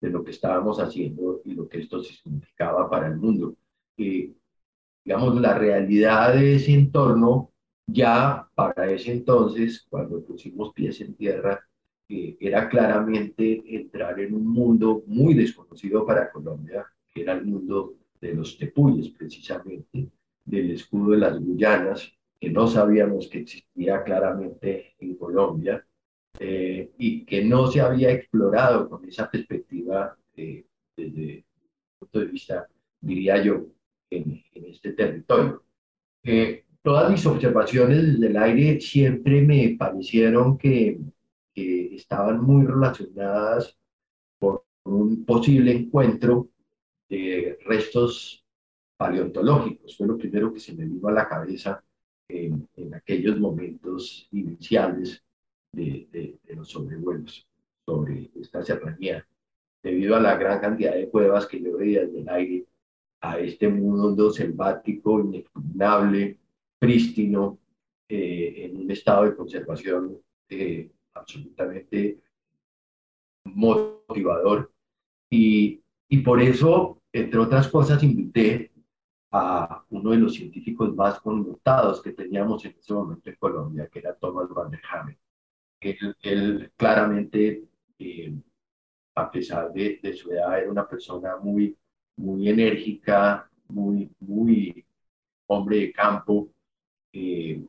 de 0.00 0.10
lo 0.10 0.22
que 0.22 0.32
estábamos 0.32 0.78
haciendo 0.80 1.40
y 1.44 1.54
lo 1.54 1.68
que 1.68 1.80
esto 1.80 2.02
significaba 2.02 2.88
para 2.88 3.08
el 3.08 3.16
mundo. 3.16 3.56
Eh, 3.96 4.32
digamos, 5.04 5.40
la 5.40 5.56
realidad 5.56 6.34
de 6.34 6.56
ese 6.56 6.72
entorno 6.72 7.50
ya 7.86 8.48
para 8.54 8.90
ese 8.90 9.12
entonces, 9.12 9.86
cuando 9.88 10.22
pusimos 10.24 10.72
pies 10.72 11.00
en 11.00 11.14
tierra, 11.14 11.60
eh, 12.08 12.36
era 12.40 12.68
claramente 12.68 13.62
entrar 13.66 14.18
en 14.20 14.34
un 14.34 14.46
mundo 14.46 15.02
muy 15.06 15.34
desconocido 15.34 16.04
para 16.06 16.30
Colombia, 16.30 16.86
que 17.12 17.22
era 17.22 17.34
el 17.34 17.44
mundo 17.44 17.94
de 18.20 18.34
los 18.34 18.56
tepuyes, 18.56 19.10
precisamente, 19.10 20.10
del 20.44 20.70
escudo 20.70 21.12
de 21.12 21.18
las 21.18 21.38
Guyanas, 21.40 22.12
que 22.44 22.50
no 22.50 22.66
sabíamos 22.66 23.28
que 23.28 23.38
existía 23.38 24.02
claramente 24.02 24.94
en 24.98 25.16
Colombia 25.16 25.82
eh, 26.38 26.92
y 26.98 27.24
que 27.24 27.42
no 27.42 27.68
se 27.68 27.80
había 27.80 28.10
explorado 28.10 28.86
con 28.90 29.02
esa 29.08 29.30
perspectiva 29.30 30.14
eh, 30.36 30.66
desde 30.94 31.38
el 31.38 31.44
punto 31.98 32.20
de 32.20 32.26
vista, 32.26 32.68
diría 33.00 33.42
yo, 33.42 33.64
en, 34.10 34.44
este 34.52 34.92
territorio. 34.92 35.64
Eh, 36.22 36.66
todas 36.82 37.10
mis 37.10 37.24
observaciones 37.24 38.12
desde 38.12 38.26
el 38.26 38.36
aire 38.36 38.78
siempre 38.78 39.40
me 39.40 39.76
parecieron 39.78 40.58
que, 40.58 41.00
que 41.54 41.94
estaban 41.94 42.42
muy 42.42 42.66
relacionadas 42.66 43.74
con 44.38 44.60
un 44.84 45.24
posible 45.24 45.72
encuentro 45.72 46.50
de 47.08 47.58
restos 47.64 48.44
paleontológicos. 48.98 49.96
Fue 49.96 50.06
lo 50.06 50.18
primero 50.18 50.52
que 50.52 50.60
se 50.60 50.74
me 50.74 50.84
vino 50.84 51.08
a 51.08 51.12
la 51.12 51.26
cabeza 51.26 51.82
en, 52.28 52.68
en 52.76 52.94
aquellos 52.94 53.38
momentos 53.38 54.28
iniciales 54.32 55.22
de, 55.72 56.06
de, 56.10 56.38
de, 56.44 56.54
los 56.54 56.68
sobrevuelos 56.68 57.46
sobre 57.84 58.30
esta 58.40 58.62
serranía. 58.62 59.26
Debido 59.82 60.16
a 60.16 60.20
la 60.20 60.36
gran 60.36 60.60
cantidad 60.60 60.94
de 60.94 61.08
cuevas 61.08 61.46
que 61.46 61.60
yo 61.60 61.76
veía 61.76 62.06
desde 62.06 62.20
el 62.20 62.28
aire, 62.28 62.66
a 63.20 63.38
este 63.38 63.68
mundo 63.68 64.30
selvático 64.30 65.20
inexpugnable, 65.20 66.38
prístino, 66.78 67.58
eh, 68.06 68.66
en 68.66 68.82
un 68.82 68.90
estado 68.90 69.24
de 69.24 69.34
conservación 69.34 70.18
eh, 70.50 70.90
absolutamente 71.14 72.18
motivador. 73.44 74.70
Y, 75.30 75.80
y 76.08 76.18
por 76.18 76.40
eso, 76.42 77.00
entre 77.12 77.40
otras 77.40 77.68
cosas, 77.68 78.02
invité 78.02 78.73
a 79.36 79.84
uno 79.90 80.10
de 80.12 80.18
los 80.18 80.34
científicos 80.34 80.94
más 80.94 81.20
connotados 81.20 82.00
que 82.00 82.12
teníamos 82.12 82.64
en 82.66 82.76
ese 82.78 82.94
momento 82.94 83.28
en 83.28 83.36
Colombia, 83.36 83.88
que 83.88 83.98
era 83.98 84.14
Thomas 84.14 84.48
Van 84.48 84.70
der 84.70 84.80
Hamen. 84.88 85.18
Él, 85.80 86.16
él 86.22 86.72
claramente, 86.76 87.64
eh, 87.98 88.32
a 89.16 89.30
pesar 89.32 89.72
de, 89.72 89.98
de, 90.00 90.12
su 90.12 90.30
edad, 90.30 90.56
era 90.60 90.70
una 90.70 90.86
persona 90.86 91.36
muy, 91.36 91.76
muy 92.16 92.48
enérgica, 92.48 93.50
muy, 93.68 94.08
muy 94.20 94.86
hombre 95.48 95.78
de 95.78 95.92
campo, 95.92 96.50
eh, 97.12 97.60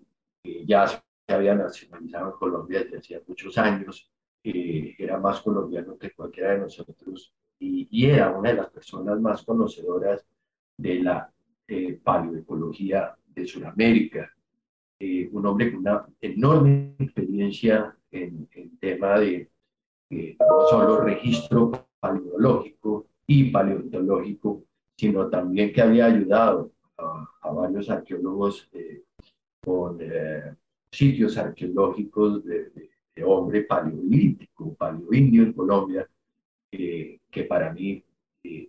ya 0.68 0.88
se 0.88 1.02
había 1.34 1.56
nacionalizado 1.56 2.28
en 2.28 2.38
Colombia 2.38 2.84
desde 2.84 3.00
hacía 3.00 3.22
muchos 3.28 3.58
años, 3.58 4.08
eh, 4.44 4.94
era 5.00 5.18
más 5.18 5.42
colombiano 5.42 5.98
que 5.98 6.12
cualquiera 6.12 6.52
de 6.52 6.60
nosotros 6.60 7.34
y, 7.58 7.88
y, 7.90 8.06
era 8.06 8.38
una 8.38 8.50
de 8.52 8.58
las 8.58 8.70
personas 8.70 9.20
más 9.20 9.42
conocedoras 9.44 10.24
de 10.78 11.00
la 11.00 11.35
eh, 11.68 12.00
paleoecología 12.04 13.16
de 13.28 13.48
Sudamérica. 13.48 14.32
Eh, 15.00 15.30
un 15.32 15.46
hombre 15.46 15.72
con 15.72 15.82
una 15.82 16.06
enorme 16.22 16.96
experiencia 17.00 17.96
en, 18.12 18.48
en 18.54 18.78
tema 18.78 19.20
de 19.20 19.50
no 20.10 20.68
solo 20.70 21.02
registro 21.02 21.72
paleológico 22.00 23.08
y 23.28 23.52
paleontológico, 23.52 24.64
sino 24.96 25.28
también 25.28 25.74
que 25.74 25.82
había 25.82 26.06
ayudado 26.06 26.72
a, 26.98 27.52
varios 27.52 27.90
arqueólogos 27.90 28.70
con 29.64 29.98
eh, 30.00 30.56
sitios 30.92 31.38
arqueológicos 31.38 32.46
de, 32.46 32.70
de, 33.16 33.24
hombre 33.24 33.64
paleolítico, 33.64 34.76
paleoindio 34.76 35.44
en 35.44 35.54
Colombia, 35.54 36.08
que 36.72 37.44
para 37.50 37.74
mí 37.74 38.04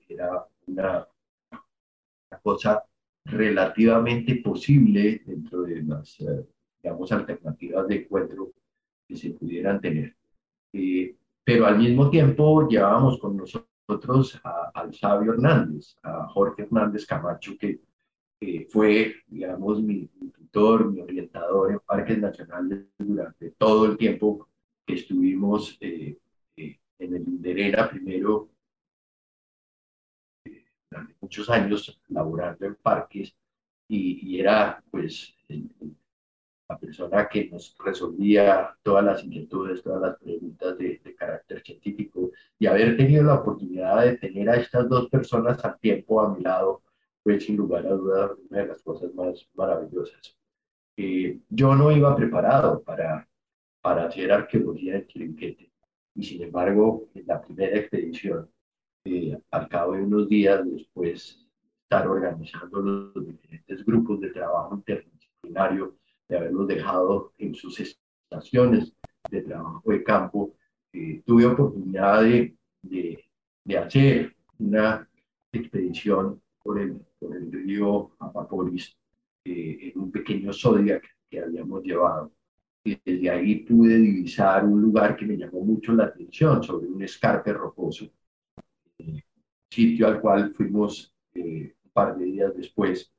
era 0.09 0.47
una, 0.67 1.07
cosa 2.41 2.83
relativamente 3.25 4.37
posible 4.37 5.23
dentro 5.25 5.63
de 5.63 5.83
las, 5.83 6.17
digamos, 6.83 7.11
alternativas 7.13 7.89
de 7.89 7.97
encuentro 7.97 8.53
que 9.07 9.17
se 9.17 9.31
pudieran 9.31 9.81
tener. 9.81 10.15
pero 11.45 11.67
al 11.67 11.79
mismo 11.79 12.11
tiempo 12.11 12.69
llevábamos 12.69 13.19
con 13.19 13.37
nosotros 13.37 14.41
al 14.75 14.95
sabio 14.95 15.33
Hernández, 15.33 15.97
a 16.03 16.27
Jorge 16.29 16.63
Hernández 16.63 17.07
Camacho, 17.07 17.57
que 17.59 17.81
fue, 18.69 19.15
digamos, 19.27 19.83
mi, 19.83 20.07
tutor, 20.07 20.93
mi 20.93 21.01
orientador 21.01 21.73
en 21.73 21.81
parques 21.81 22.19
nacionales 22.19 22.87
durante 22.99 23.51
todo 23.53 23.87
el 23.87 23.97
tiempo 23.97 24.49
que 24.87 24.95
estuvimos 24.95 25.77
eh, 25.81 26.19
eh, 26.57 26.79
en 26.99 27.15
el 27.15 27.23
Inderera, 27.23 27.91
primero 27.91 28.49
eh, 28.49 28.56
durante 30.97 31.17
muchos 31.21 31.51
años 31.51 32.01
laborando 32.09 32.67
en 32.67 32.75
parques 32.77 33.35
y, 33.89 34.39
era 34.41 34.83
pues 34.91 35.35
la 36.69 36.79
persona 36.79 37.29
que 37.29 37.49
nos 37.49 37.77
resolvía 37.79 38.77
todas 38.83 39.05
las 39.05 39.23
inquietudes, 39.23 39.83
todas 39.83 40.03
las 40.03 40.19
preguntas 40.19 40.77
de, 40.79 41.01
de, 41.05 41.15
carácter 41.15 41.63
científico 41.63 42.33
y 42.59 42.67
haber 42.67 42.97
tenido 42.97 43.23
la 43.23 43.35
oportunidad 43.35 44.05
de 44.05 44.17
tener 44.17 44.51
a 44.51 44.57
estas 44.57 44.89
dos 44.89 45.09
personas 45.09 45.65
al 45.65 45.79
tiempo 45.79 46.21
a 46.21 46.35
mi 46.35 46.43
lado 46.43 46.83
fue 47.23 47.41
sin 47.41 47.57
lugar 47.57 47.87
a 47.87 47.91
dudas 47.91 48.33
una 48.51 48.61
de 48.63 48.67
las 48.69 48.83
cosas 48.83 49.15
más 49.15 49.49
maravillosas. 49.55 50.37
Eh, 50.97 51.39
yo 51.49 51.75
no 51.75 51.93
iba 51.93 52.17
preparado 52.17 52.83
para, 52.83 53.29
para 53.81 54.07
hacer 54.07 54.33
arqueología 54.33 54.97
en 54.97 55.07
Chirinquete 55.07 55.71
y 56.15 56.23
sin 56.25 56.43
embargo 56.43 57.09
en 57.15 57.27
la 57.27 57.41
primera 57.41 57.77
expedición, 57.79 58.51
al 59.51 59.69
cabo 59.69 59.93
de 59.93 60.03
unos 60.03 60.29
días 60.29 60.61
después 60.65 61.47
estar 61.83 62.09
organizando 62.09 62.81
los 62.81 63.27
diferentes 63.27 63.85
grupos 63.85 64.21
de 64.21 64.31
trabajo 64.31 64.75
interdisciplinario, 64.75 65.97
de 66.29 66.37
haberlos 66.37 66.67
dejado 66.67 67.33
en 67.39 67.55
sus 67.55 67.79
estaciones 67.79 68.93
de 69.31 69.43
trabajo 69.43 69.83
de 69.91 70.03
campo, 70.03 70.55
eh, 70.93 71.23
tuve 71.25 71.47
oportunidad 71.47 72.23
de, 72.23 72.57
de, 72.83 73.79
hacer 73.79 74.35
una 74.59 75.09
expedición 75.53 76.41
por 76.63 76.81
el, 76.81 76.99
por 77.19 77.37
el 77.37 77.53
río 77.53 78.11
Apaporis 78.19 78.97
eh, 79.45 79.93
en 79.95 80.01
un 80.01 80.11
pequeño 80.11 80.53
Zodiac 80.53 81.05
que 81.31 81.41
habíamos 81.41 81.85
llevado. 81.85 82.33
Y 82.85 82.99
desde 83.05 83.31
ahí 83.31 83.57
pude 83.57 83.97
divisar 83.97 84.65
un 84.65 84.81
lugar 84.81 85.17
que 85.17 85.27
me 85.27 85.37
llamó 85.37 85.61
mucho 85.61 85.93
la 85.93 86.05
atención, 86.05 86.63
sobre 86.63 86.87
un 86.87 87.03
escarpe 87.03 87.53
rocoso, 87.53 88.11
sitio 89.71 90.07
al 90.09 90.21
cual 90.21 90.51
fuimos 90.51 91.13
eh, 91.35 91.75
un 91.85 91.91
par 91.93 92.17
de 92.17 92.25
días 92.25 92.55
después, 92.57 93.13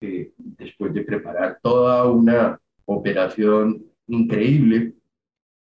después 0.00 0.92
de 0.92 1.02
preparar 1.02 1.58
toda 1.62 2.10
una 2.10 2.60
operación 2.84 3.84
increíble 4.06 4.94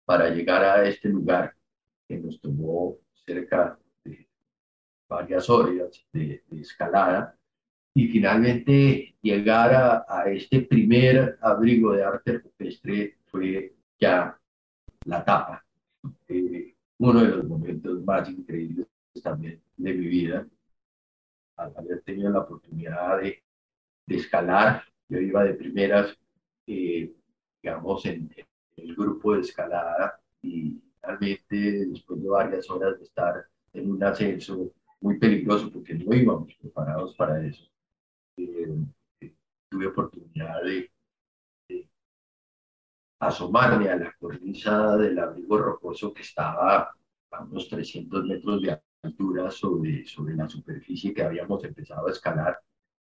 para 0.07 0.31
llegar 0.31 0.65
a 0.65 0.89
este 0.89 1.09
lugar 1.09 1.55
que 2.09 2.17
nos 2.19 2.41
tomó 2.41 2.99
cerca 3.13 3.79
varias 5.09 5.49
horas 5.49 6.05
de, 6.13 6.43
escalada 6.51 7.37
y 7.95 8.09
finalmente 8.09 9.15
llegar 9.23 10.05
a, 10.09 10.25
este 10.31 10.63
primer 10.63 11.39
abrigo 11.41 11.93
de 11.93 12.05
arte 12.05 12.39
rupestre 12.39 13.19
fue 13.27 13.75
ya 14.01 14.39
la 15.05 15.25
tapa. 15.25 15.65
Eh, 16.29 16.75
uno 16.99 17.21
de 17.21 17.29
los 17.29 17.45
momentos 17.45 18.05
más 18.05 18.29
increíbles 18.29 18.87
también 19.23 19.63
de 19.77 19.95
mi 19.95 20.07
vida, 20.07 20.47
al 21.57 21.77
haber 21.77 22.03
tenido 22.03 22.31
la 22.31 22.41
oportunidad 22.41 23.21
de, 23.21 23.43
de 24.07 24.17
escalar, 24.17 24.83
yo 25.09 25.19
iba 25.19 25.45
de 25.45 25.55
primeras, 25.55 26.17
eh, 26.67 27.13
digamos, 27.63 28.05
en, 28.07 28.33
en, 28.37 28.47
el 28.77 28.97
grupo 28.97 29.35
de 29.35 29.41
escalada 29.41 30.21
y 30.43 30.81
finalmente 31.01 31.87
después 31.87 32.21
de 32.21 32.29
varias 32.29 32.69
horas 32.71 32.99
de 32.99 33.05
estar 33.05 33.47
en 33.73 33.91
un 33.91 34.03
ascenso 34.03 34.73
muy 35.01 35.19
peligroso 35.19 35.71
porque 35.71 35.95
no 35.95 36.15
íbamos 36.15 36.55
preparados 36.55 37.15
para 37.15 37.45
eso. 37.47 37.65
Eh, 38.37 38.75
tuve 39.69 39.87
oportunidad 39.87 40.63
de, 40.63 40.91
asomarme 43.21 43.89
a 43.89 43.97
la 43.97 44.13
cornisa 44.19 44.97
del 44.97 45.19
abrigo 45.19 45.59
rocoso 45.59 46.13
que 46.13 46.23
estaba 46.23 46.91
a 47.31 47.43
unos 47.43 47.69
300 47.69 48.25
metros 48.25 48.63
de 48.63 48.73
altura 49.05 49.51
sobre, 49.51 50.07
sobre 50.07 50.35
la 50.35 50.49
superficie 50.49 51.15
que 51.15 51.23
habíamos 51.23 51.63
empezado 51.65 52.09
a 52.09 52.13
escalar 52.13 52.59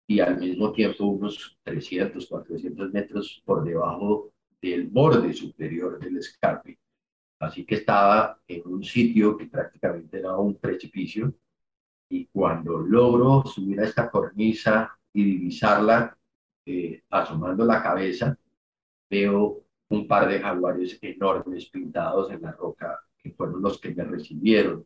y 0.08 0.20
al 0.20 0.40
mismo 0.40 0.72
tiempo 0.72 1.06
unos 1.06 1.58
300, 1.64 2.28
400 2.28 2.92
metros 2.92 3.42
por 3.46 3.64
debajo 3.64 4.32
del 4.62 4.88
borde 4.88 5.34
superior 5.34 6.00
del 6.00 6.18
escarpe. 6.18 6.80
Así 7.40 7.66
que 7.66 7.76
estaba 7.76 8.40
en 8.48 8.62
un 8.66 8.84
sitio 8.84 9.36
que 9.38 9.48
prácticamente 9.48 10.20
era 10.20 10.38
un 10.38 10.58
precipicio 10.58 11.34
y 12.10 12.28
cuando 12.28 12.80
logro 12.80 13.44
subir 13.46 13.82
a 13.82 13.86
esta 13.86 14.10
cornisa 14.10 14.98
y 15.12 15.24
divisarla, 15.24 16.18
eh, 16.66 17.04
asomando 17.10 17.66
la 17.66 17.82
cabeza, 17.82 18.38
veo 19.10 19.64
un 19.90 20.08
par 20.08 20.28
de 20.28 20.40
jaguares 20.40 20.98
enormes 21.02 21.66
pintados 21.70 22.32
en 22.32 22.42
la 22.42 22.52
roca, 22.52 23.00
que 23.18 23.32
fueron 23.32 23.62
los 23.62 23.80
que 23.80 23.94
me 23.94 24.04
recibieron 24.04 24.86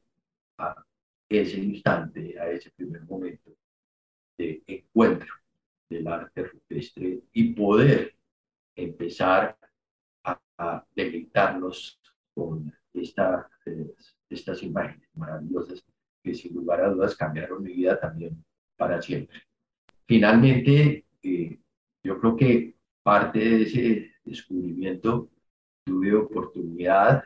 a 0.58 0.84
ese 1.30 1.60
instante, 1.60 2.40
a 2.40 2.50
ese 2.50 2.72
primer 2.72 3.04
momento 3.04 3.52
de 4.38 4.64
encuentro 4.68 5.34
del 5.90 6.08
arte 6.08 6.44
rupestre 6.44 7.22
y 7.34 7.54
poder 7.54 8.16
empezar 8.76 9.58
a, 10.24 10.40
a 10.58 10.86
deleitarnos 10.96 12.00
con 12.34 12.72
esta, 12.94 13.50
eh, 13.66 13.94
estas 14.30 14.62
imágenes 14.64 15.10
maravillosas 15.16 15.84
que 16.24 16.36
sin 16.36 16.54
lugar 16.54 16.82
a 16.82 16.90
dudas 16.90 17.16
cambiaron 17.16 17.64
mi 17.64 17.74
vida 17.74 18.00
también 18.00 18.44
para 18.76 19.02
siempre. 19.02 19.42
Finalmente, 20.06 21.06
eh, 21.24 21.60
yo 22.04 22.20
creo 22.20 22.36
que 22.36 22.76
parte 23.04 23.40
de 23.40 23.62
ese 23.64 24.12
descubrimiento 24.24 25.30
tuve 25.86 26.14
oportunidad 26.14 27.24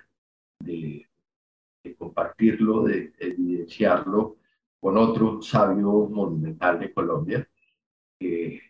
de, 0.59 1.07
de 1.83 1.95
compartirlo, 1.95 2.83
de, 2.83 3.13
evidenciarlo 3.19 4.37
con 4.79 4.97
otro 4.97 5.41
sabio 5.41 6.07
monumental 6.09 6.79
de 6.79 6.93
Colombia, 6.93 7.47
que 8.19 8.61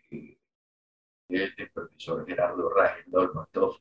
es 1.28 1.52
el 1.56 1.70
profesor 1.72 2.26
Gerardo 2.26 2.68
Rajel 2.70 3.10
Dolmatov, 3.10 3.76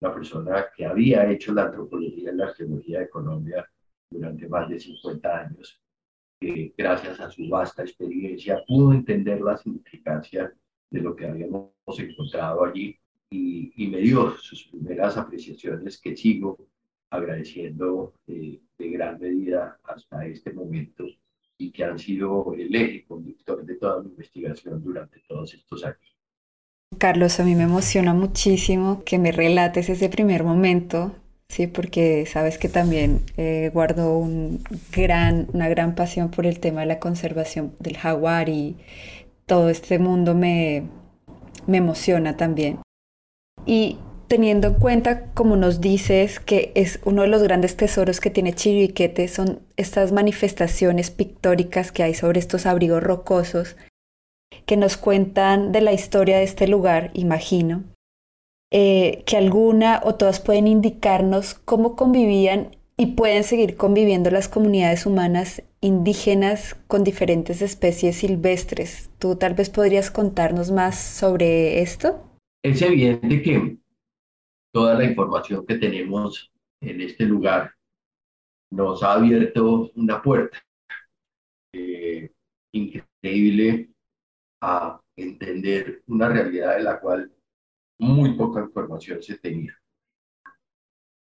una 0.00 0.14
persona 0.14 0.66
que 0.74 0.84
había 0.86 1.30
hecho 1.30 1.52
la 1.52 1.64
antropología 1.64 2.32
y 2.32 2.36
la 2.36 2.46
arqueología 2.46 3.00
de 3.00 3.10
Colombia 3.10 3.68
durante 4.10 4.48
más 4.48 4.68
de 4.68 4.80
50 4.80 5.38
años 5.38 5.80
que 6.40 6.72
gracias 6.76 7.20
a 7.20 7.30
su 7.30 7.48
vasta 7.48 7.82
experiencia 7.82 8.64
pudo 8.66 8.94
entender 8.94 9.42
la 9.42 9.58
significancia 9.58 10.52
de 10.90 11.00
lo 11.00 11.14
que 11.14 11.26
habíamos 11.26 11.70
encontrado 11.98 12.64
allí 12.64 12.98
y, 13.28 13.72
y 13.76 13.88
me 13.88 13.98
dio 13.98 14.30
sus 14.38 14.64
primeras 14.68 15.18
apreciaciones 15.18 16.00
que 16.00 16.16
sigo 16.16 16.58
agradeciendo 17.10 18.14
eh, 18.26 18.60
de 18.78 18.90
gran 18.90 19.20
medida 19.20 19.78
hasta 19.84 20.26
este 20.26 20.52
momento 20.52 21.04
y 21.58 21.70
que 21.72 21.84
han 21.84 21.98
sido 21.98 22.54
el 22.54 22.74
eje 22.74 23.04
conductor 23.06 23.64
de 23.64 23.76
toda 23.76 24.02
mi 24.02 24.10
investigación 24.10 24.82
durante 24.82 25.20
todos 25.28 25.52
estos 25.52 25.84
años. 25.84 26.16
Carlos, 26.98 27.38
a 27.38 27.44
mí 27.44 27.54
me 27.54 27.64
emociona 27.64 28.14
muchísimo 28.14 29.02
que 29.04 29.18
me 29.18 29.32
relates 29.32 29.88
ese 29.90 30.08
primer 30.08 30.42
momento 30.42 31.14
Sí, 31.50 31.66
porque 31.66 32.26
sabes 32.26 32.58
que 32.58 32.68
también 32.68 33.22
eh, 33.36 33.70
guardo 33.74 34.16
un 34.16 34.62
gran, 34.92 35.48
una 35.52 35.68
gran 35.68 35.96
pasión 35.96 36.30
por 36.30 36.46
el 36.46 36.60
tema 36.60 36.82
de 36.82 36.86
la 36.86 37.00
conservación 37.00 37.74
del 37.80 37.96
jaguar 37.96 38.48
y 38.48 38.76
todo 39.46 39.68
este 39.68 39.98
mundo 39.98 40.36
me, 40.36 40.84
me 41.66 41.78
emociona 41.78 42.36
también. 42.36 42.78
Y 43.66 43.98
teniendo 44.30 44.68
en 44.68 44.74
cuenta, 44.74 45.24
como 45.34 45.56
nos 45.56 45.80
dices, 45.80 46.38
que 46.38 46.70
es 46.76 47.00
uno 47.04 47.22
de 47.22 47.28
los 47.28 47.42
grandes 47.42 47.76
tesoros 47.76 48.20
que 48.20 48.30
tiene 48.30 48.52
Chiriquete, 48.52 49.26
son 49.26 49.58
estas 49.76 50.12
manifestaciones 50.12 51.10
pictóricas 51.10 51.90
que 51.90 52.04
hay 52.04 52.14
sobre 52.14 52.38
estos 52.38 52.64
abrigos 52.64 53.02
rocosos 53.02 53.74
que 54.66 54.76
nos 54.76 54.96
cuentan 54.96 55.72
de 55.72 55.80
la 55.80 55.92
historia 55.92 56.38
de 56.38 56.44
este 56.44 56.68
lugar, 56.68 57.10
imagino, 57.14 57.82
eh, 58.72 59.24
que 59.26 59.36
alguna 59.36 60.00
o 60.04 60.14
todas 60.14 60.38
pueden 60.38 60.68
indicarnos 60.68 61.54
cómo 61.54 61.96
convivían 61.96 62.76
y 62.96 63.06
pueden 63.06 63.42
seguir 63.42 63.76
conviviendo 63.76 64.30
las 64.30 64.48
comunidades 64.48 65.06
humanas 65.06 65.64
indígenas 65.80 66.76
con 66.86 67.02
diferentes 67.02 67.62
especies 67.62 68.18
silvestres. 68.18 69.10
¿Tú 69.18 69.34
tal 69.34 69.54
vez 69.54 69.70
podrías 69.70 70.12
contarnos 70.12 70.70
más 70.70 70.96
sobre 71.00 71.82
esto? 71.82 72.22
Es 72.62 72.80
evidente 72.80 73.42
que 73.42 73.79
toda 74.72 74.94
la 74.94 75.04
información 75.04 75.66
que 75.66 75.76
tenemos 75.76 76.52
en 76.80 77.00
este 77.00 77.24
lugar 77.24 77.74
nos 78.70 79.02
ha 79.02 79.14
abierto 79.14 79.90
una 79.94 80.22
puerta 80.22 80.58
eh, 81.72 82.32
increíble 82.72 83.90
a 84.60 85.00
entender 85.16 86.02
una 86.06 86.28
realidad 86.28 86.76
de 86.76 86.82
la 86.82 87.00
cual 87.00 87.32
muy 87.98 88.34
poca 88.34 88.60
información 88.60 89.22
se 89.22 89.38
tenía. 89.38 89.76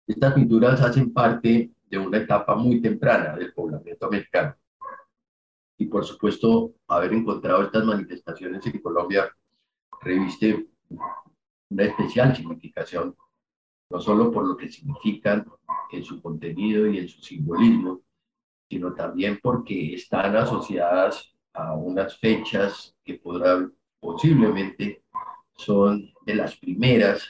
Estas 0.07 0.33
pinturas 0.33 0.81
hacen 0.81 1.13
parte 1.13 1.71
de 1.85 1.97
una 1.97 2.17
etapa 2.17 2.55
muy 2.55 2.81
temprana 2.81 3.35
del 3.35 3.53
poblamiento 3.53 4.05
americano. 4.07 4.55
Y 5.77 5.85
por 5.87 6.05
supuesto, 6.05 6.73
haber 6.87 7.13
encontrado 7.13 7.63
estas 7.63 7.83
manifestaciones 7.85 8.65
en 8.65 8.79
Colombia 8.81 9.29
reviste 10.01 10.67
una 11.69 11.83
especial 11.83 12.35
significación, 12.35 13.15
no 13.89 13.99
solo 13.99 14.31
por 14.31 14.47
lo 14.47 14.57
que 14.57 14.69
significan 14.69 15.45
en 15.91 16.03
su 16.03 16.21
contenido 16.21 16.87
y 16.87 16.99
en 16.99 17.07
su 17.07 17.21
simbolismo, 17.21 18.01
sino 18.69 18.93
también 18.93 19.39
porque 19.41 19.93
están 19.93 20.35
asociadas 20.35 21.33
a 21.53 21.73
unas 21.73 22.17
fechas 22.17 22.95
que 23.03 23.15
podrán 23.15 23.73
posiblemente 23.99 25.03
son 25.55 26.13
de 26.25 26.35
las 26.35 26.55
primeras, 26.57 27.23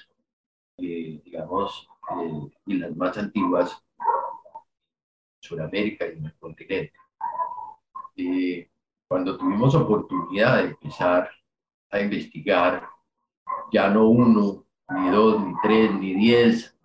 eh, 0.77 1.21
digamos, 1.23 1.87
eh, 2.21 2.49
y 2.65 2.73
las 2.75 2.95
más 2.95 3.17
antiguas 3.17 3.83
en 3.97 5.41
Sudamérica 5.41 6.07
y 6.07 6.17
en 6.17 6.25
el 6.25 6.35
continente. 6.35 6.93
Eh, 8.17 8.69
cuando 9.07 9.37
tuvimos 9.37 9.75
oportunidad 9.75 10.57
de 10.57 10.69
empezar 10.69 11.29
a 11.91 11.99
investigar, 12.01 12.87
ya 13.71 13.89
no 13.89 14.09
uno, 14.09 14.64
ni 14.89 15.10
dos, 15.10 15.41
ni 15.45 15.54
tres, 15.63 15.93
ni 15.93 16.13
diez, 16.15 16.78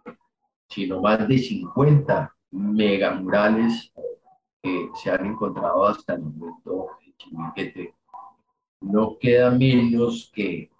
sino 0.68 1.00
más 1.00 1.26
de 1.26 1.38
50 1.38 2.36
megamurales 2.52 3.92
que 4.62 4.90
se 4.94 5.10
han 5.10 5.26
encontrado 5.26 5.86
hasta 5.86 6.14
el 6.14 6.22
momento 6.22 6.90
en 7.04 7.16
Chimiquete. 7.16 7.94
No 8.80 9.18
queda 9.18 9.50
menos 9.50 10.30
que 10.34 10.70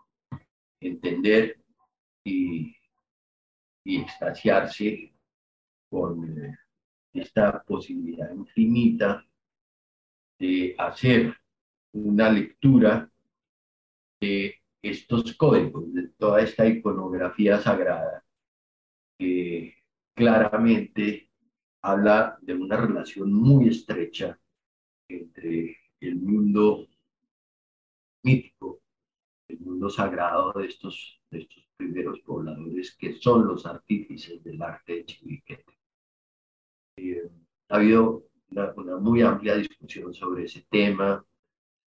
entender 0.80 1.62
y, 2.24 2.74
y 3.84 4.00
extasiarse 4.00 5.12
con 5.90 6.44
eh, 6.44 6.56
esta 7.12 7.62
posibilidad 7.62 8.32
infinita 8.32 9.24
de 10.38 10.74
hacer 10.78 11.36
una 11.92 12.30
lectura 12.30 13.10
de 14.20 14.59
estos 14.82 15.34
códigos, 15.34 15.92
de 15.92 16.08
toda 16.18 16.40
esta 16.42 16.66
iconografía 16.66 17.58
sagrada, 17.60 18.24
que 19.18 19.74
claramente 20.14 21.30
habla 21.82 22.38
de 22.42 22.54
una 22.54 22.76
relación 22.76 23.32
muy 23.32 23.68
estrecha 23.68 24.38
entre 25.08 25.76
el 26.00 26.16
mundo 26.16 26.88
mítico, 28.22 28.80
el 29.48 29.60
mundo 29.60 29.90
sagrado 29.90 30.52
de 30.52 30.66
estos, 30.66 31.20
de 31.30 31.40
estos 31.40 31.64
primeros 31.76 32.20
pobladores 32.20 32.96
que 32.96 33.14
son 33.14 33.46
los 33.46 33.66
artífices 33.66 34.42
del 34.42 34.60
arte 34.62 34.96
de 34.96 35.04
Chiviquete. 35.04 35.78
Eh, 36.96 37.30
ha 37.68 37.76
habido 37.76 38.24
una, 38.50 38.72
una, 38.74 38.96
muy 38.96 39.22
amplia 39.22 39.56
discusión 39.56 40.12
sobre 40.12 40.44
ese 40.44 40.66
tema, 40.70 41.24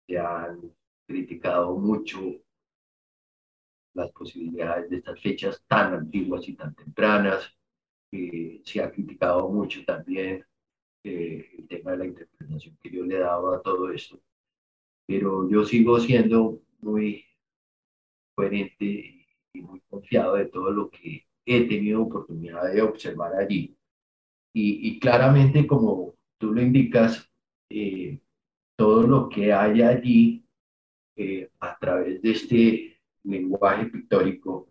se 0.07 0.17
han 0.17 0.59
criticado 1.05 1.77
mucho 1.77 2.19
las 3.93 4.11
posibilidades 4.11 4.89
de 4.89 4.97
estas 4.97 5.19
fechas 5.21 5.63
tan 5.67 5.93
antiguas 5.93 6.47
y 6.47 6.53
tan 6.55 6.73
tempranas, 6.75 7.51
eh, 8.11 8.61
se 8.63 8.81
ha 8.81 8.91
criticado 8.91 9.49
mucho 9.49 9.83
también 9.85 10.45
eh, 11.03 11.49
el 11.57 11.67
tema 11.67 11.91
de 11.91 11.97
la 11.97 12.05
interpretación 12.05 12.77
que 12.81 12.91
yo 12.91 13.03
le 13.03 13.19
dado 13.19 13.53
a 13.53 13.61
todo 13.61 13.91
esto, 13.91 14.21
pero 15.07 15.49
yo 15.49 15.63
sigo 15.65 15.99
siendo 15.99 16.61
muy 16.81 17.25
coherente 18.35 19.27
y 19.53 19.61
muy 19.61 19.81
confiado 19.81 20.35
de 20.35 20.45
todo 20.45 20.71
lo 20.71 20.89
que 20.89 21.25
he 21.45 21.67
tenido 21.67 22.03
oportunidad 22.03 22.71
de 22.73 22.81
observar 22.81 23.35
allí. 23.35 23.75
Y, 24.53 24.87
y 24.89 24.99
claramente, 24.99 25.65
como 25.67 26.15
tú 26.39 26.53
lo 26.53 26.61
indicas, 26.61 27.29
eh, 27.69 28.19
todo 28.75 29.03
lo 29.03 29.29
que 29.29 29.53
hay 29.53 29.81
allí 29.81 30.45
eh, 31.15 31.49
a 31.59 31.77
través 31.77 32.21
de 32.21 32.31
este 32.31 32.92
lenguaje 33.23 33.85
pictórico 33.85 34.69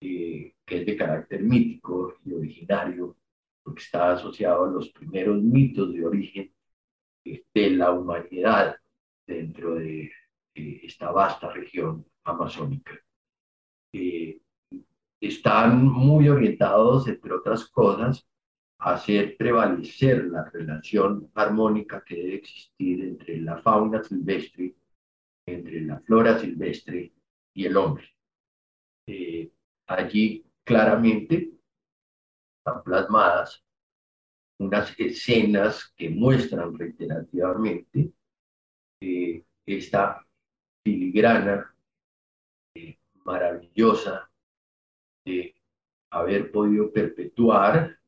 eh, 0.00 0.54
que 0.64 0.80
es 0.80 0.86
de 0.86 0.96
carácter 0.96 1.42
mítico 1.42 2.14
y 2.24 2.32
originario, 2.32 3.16
porque 3.62 3.82
está 3.82 4.12
asociado 4.12 4.64
a 4.64 4.70
los 4.70 4.90
primeros 4.90 5.42
mitos 5.42 5.92
de 5.92 6.06
origen 6.06 6.52
eh, 7.24 7.42
de 7.52 7.70
la 7.70 7.90
humanidad 7.90 8.76
dentro 9.26 9.74
de 9.74 10.10
esta 10.54 11.10
vasta 11.12 11.52
región 11.52 12.04
amazónica. 12.24 12.92
están 15.20 15.84
muy 15.84 16.28
orientados, 16.28 17.08
entre 17.08 17.32
otras 17.32 17.68
cosas, 17.70 18.26
a 18.78 18.94
hacer 18.94 19.36
prevalecer 19.36 20.24
la 20.26 20.44
relación 20.44 21.30
armónica 21.34 22.02
que 22.04 22.16
debe 22.16 22.34
existir 22.36 23.04
entre 23.04 23.40
la 23.40 23.58
fauna 23.58 24.02
silvestre, 24.02 24.74
entre 25.46 25.80
la 25.82 26.00
flora 26.00 26.38
silvestre 26.38 27.12
y 27.58 27.66
el 27.66 27.76
hombre. 27.76 28.08
Eh, 29.08 29.50
allí 29.88 30.46
claramente 30.62 31.50
están 32.58 32.84
plasmadas 32.84 33.64
unas 34.60 34.94
escenas 34.98 35.92
que 35.96 36.08
muestran 36.08 36.78
reiterativamente 36.78 38.12
eh, 39.00 39.44
esta 39.66 40.24
filigrana 40.84 41.74
eh, 42.76 42.96
maravillosa 43.24 44.30
de 45.24 45.56
haber 46.10 46.52
podido 46.52 46.92
perpetuar 46.92 47.98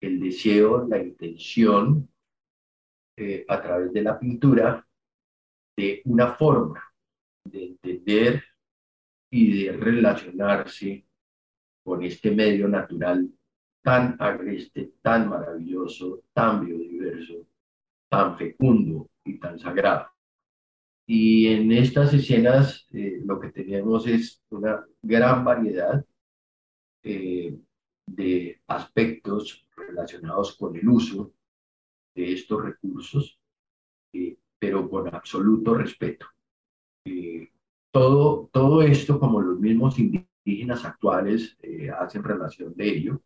el 0.00 0.18
deseo, 0.18 0.88
la 0.88 0.98
intención 0.98 2.08
a 3.48 3.60
través 3.60 3.92
de 3.92 4.02
la 4.02 4.16
pintura 4.16 4.86
de 5.76 6.02
una 6.04 6.34
forma 6.34 6.80
de 7.44 7.64
entender 7.64 8.47
y 9.30 9.64
de 9.64 9.72
relacionarse 9.72 11.06
con 11.82 12.02
este 12.02 12.30
medio 12.30 12.68
natural 12.68 13.28
tan 13.82 14.16
agreste, 14.18 14.92
tan 15.02 15.28
maravilloso, 15.28 16.22
tan 16.32 16.64
biodiverso, 16.64 17.46
tan 18.08 18.36
fecundo 18.36 19.08
y 19.24 19.38
tan 19.38 19.58
sagrado. 19.58 20.08
Y 21.06 21.46
en 21.46 21.72
estas 21.72 22.12
escenas 22.12 22.86
eh, 22.92 23.22
lo 23.24 23.40
que 23.40 23.50
tenemos 23.50 24.06
es 24.06 24.42
una 24.50 24.84
gran 25.00 25.44
variedad 25.44 26.04
eh, 27.02 27.58
de 28.06 28.60
aspectos 28.66 29.66
relacionados 29.74 30.56
con 30.56 30.76
el 30.76 30.86
uso 30.86 31.32
de 32.14 32.32
estos 32.34 32.62
recursos, 32.62 33.40
eh, 34.12 34.36
pero 34.58 34.88
con 34.90 35.14
absoluto 35.14 35.74
respeto. 35.74 36.26
Todo, 37.98 38.48
todo 38.52 38.82
esto, 38.82 39.18
como 39.18 39.40
los 39.40 39.58
mismos 39.58 39.98
indígenas 39.98 40.84
actuales 40.84 41.58
eh, 41.60 41.90
hacen 41.90 42.22
relación 42.22 42.72
de 42.76 42.88
ello, 42.88 43.22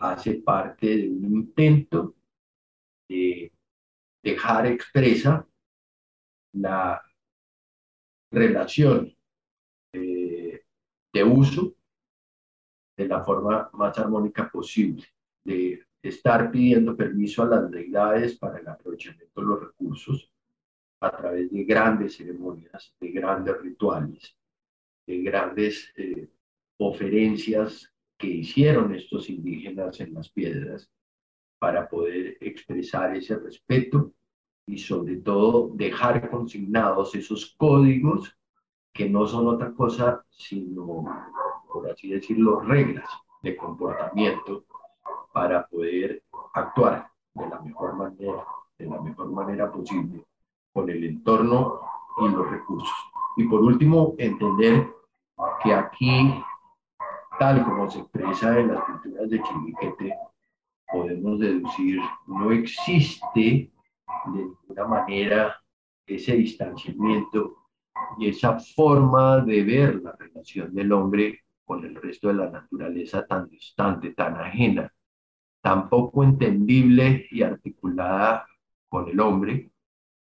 hace 0.00 0.34
parte 0.40 0.88
de 0.88 1.08
un 1.08 1.24
intento 1.24 2.16
de 3.08 3.52
dejar 4.24 4.66
expresa 4.66 5.46
la 6.54 7.00
relación 8.32 9.16
eh, 9.92 10.64
de 11.12 11.22
uso 11.22 11.76
de 12.96 13.06
la 13.06 13.22
forma 13.22 13.70
más 13.74 13.96
armónica 14.00 14.50
posible, 14.50 15.04
de 15.44 15.86
estar 16.02 16.50
pidiendo 16.50 16.96
permiso 16.96 17.44
a 17.44 17.46
las 17.46 17.70
deidades 17.70 18.36
para 18.36 18.58
el 18.58 18.66
aprovechamiento 18.66 19.40
de 19.40 19.46
los 19.46 19.60
recursos, 19.60 20.28
a 21.00 21.10
través 21.10 21.50
de 21.50 21.64
grandes 21.64 22.16
ceremonias, 22.16 22.94
de 23.00 23.10
grandes 23.10 23.60
rituales, 23.60 24.36
de 25.06 25.22
grandes 25.22 25.92
eh, 25.96 26.28
oferencias 26.78 27.92
que 28.18 28.28
hicieron 28.28 28.94
estos 28.94 29.28
indígenas 29.28 30.00
en 30.00 30.14
las 30.14 30.30
piedras 30.30 30.90
para 31.58 31.88
poder 31.88 32.38
expresar 32.40 33.14
ese 33.14 33.36
respeto 33.36 34.12
y 34.66 34.78
sobre 34.78 35.16
todo 35.16 35.70
dejar 35.74 36.28
consignados 36.30 37.14
esos 37.14 37.54
códigos 37.56 38.36
que 38.92 39.08
no 39.08 39.26
son 39.26 39.46
otra 39.48 39.72
cosa 39.72 40.24
sino, 40.30 41.04
por 41.70 41.90
así 41.90 42.08
decirlo, 42.08 42.60
reglas 42.60 43.08
de 43.42 43.56
comportamiento 43.56 44.64
para 45.32 45.66
poder 45.66 46.22
actuar 46.54 47.10
de 47.34 47.48
la 47.48 47.60
mejor 47.60 47.94
manera, 47.94 48.44
de 48.78 48.86
la 48.86 49.00
mejor 49.00 49.30
manera 49.30 49.70
posible 49.70 50.24
con 50.76 50.90
el 50.90 51.02
entorno 51.04 51.80
y 52.18 52.28
los 52.28 52.50
recursos. 52.50 52.94
Y 53.38 53.44
por 53.44 53.62
último, 53.62 54.14
entender 54.18 54.86
que 55.64 55.72
aquí, 55.72 56.34
tal 57.38 57.64
como 57.64 57.90
se 57.90 58.00
expresa 58.00 58.60
en 58.60 58.74
las 58.74 58.84
pinturas 58.84 59.30
de 59.30 59.40
Chiliquete, 59.42 60.14
podemos 60.92 61.40
deducir, 61.40 61.98
no 62.26 62.52
existe 62.52 63.40
de 63.40 63.70
ninguna 64.26 64.84
manera 64.86 65.56
ese 66.06 66.36
distanciamiento 66.36 67.56
y 68.18 68.28
esa 68.28 68.58
forma 68.58 69.38
de 69.40 69.64
ver 69.64 70.02
la 70.02 70.12
relación 70.12 70.74
del 70.74 70.92
hombre 70.92 71.40
con 71.64 71.86
el 71.86 71.94
resto 71.94 72.28
de 72.28 72.34
la 72.34 72.50
naturaleza 72.50 73.26
tan 73.26 73.48
distante, 73.48 74.10
tan 74.10 74.36
ajena, 74.36 74.92
tan 75.62 75.88
poco 75.88 76.22
entendible 76.22 77.26
y 77.30 77.42
articulada 77.42 78.46
con 78.90 79.08
el 79.08 79.18
hombre 79.20 79.70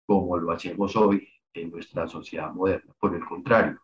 como 0.06 0.38
lo 0.38 0.52
hacemos 0.52 0.96
hoy 0.96 1.28
en 1.54 1.72
nuestra 1.72 2.08
sociedad 2.08 2.54
moderna. 2.54 2.94
Por 3.00 3.16
el 3.16 3.26
contrario, 3.26 3.80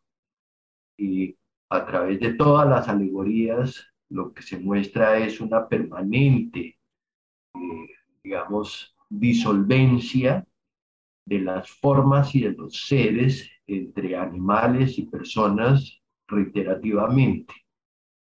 y 0.97 1.35
a 1.69 1.85
través 1.85 2.19
de 2.19 2.33
todas 2.33 2.67
las 2.69 2.87
alegorías, 2.87 3.87
lo 4.09 4.33
que 4.33 4.41
se 4.41 4.59
muestra 4.59 5.17
es 5.17 5.39
una 5.39 5.67
permanente, 5.67 6.77
eh, 7.55 7.89
digamos, 8.23 8.95
disolvencia 9.09 10.45
de 11.25 11.39
las 11.39 11.69
formas 11.69 12.35
y 12.35 12.41
de 12.41 12.51
los 12.51 12.87
seres 12.87 13.49
entre 13.67 14.15
animales 14.15 14.97
y 14.97 15.03
personas 15.03 16.01
reiterativamente, 16.27 17.53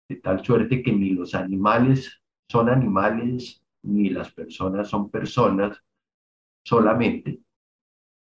de 0.09 0.17
tal 0.17 0.45
suerte 0.45 0.83
que 0.83 0.93
ni 0.93 1.11
los 1.11 1.35
animales 1.35 2.23
son 2.49 2.69
animales, 2.69 3.63
ni 3.83 4.11
las 4.11 4.33
personas 4.33 4.89
son 4.89 5.11
personas 5.11 5.83
solamente, 6.65 7.41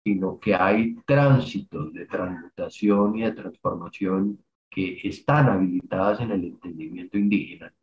sino 0.09 0.41
que 0.41 0.55
hay 0.55 0.95
tránsitos 1.05 1.93
de 1.93 2.07
transmutación 2.07 3.19
y 3.19 3.25
de 3.25 3.33
transformación 3.33 4.43
que 4.71 5.01
están 5.05 5.51
habilitadas 5.51 6.21
en 6.21 6.31
el 6.31 6.45
entendimiento 6.45 7.19
indígena 7.19 7.75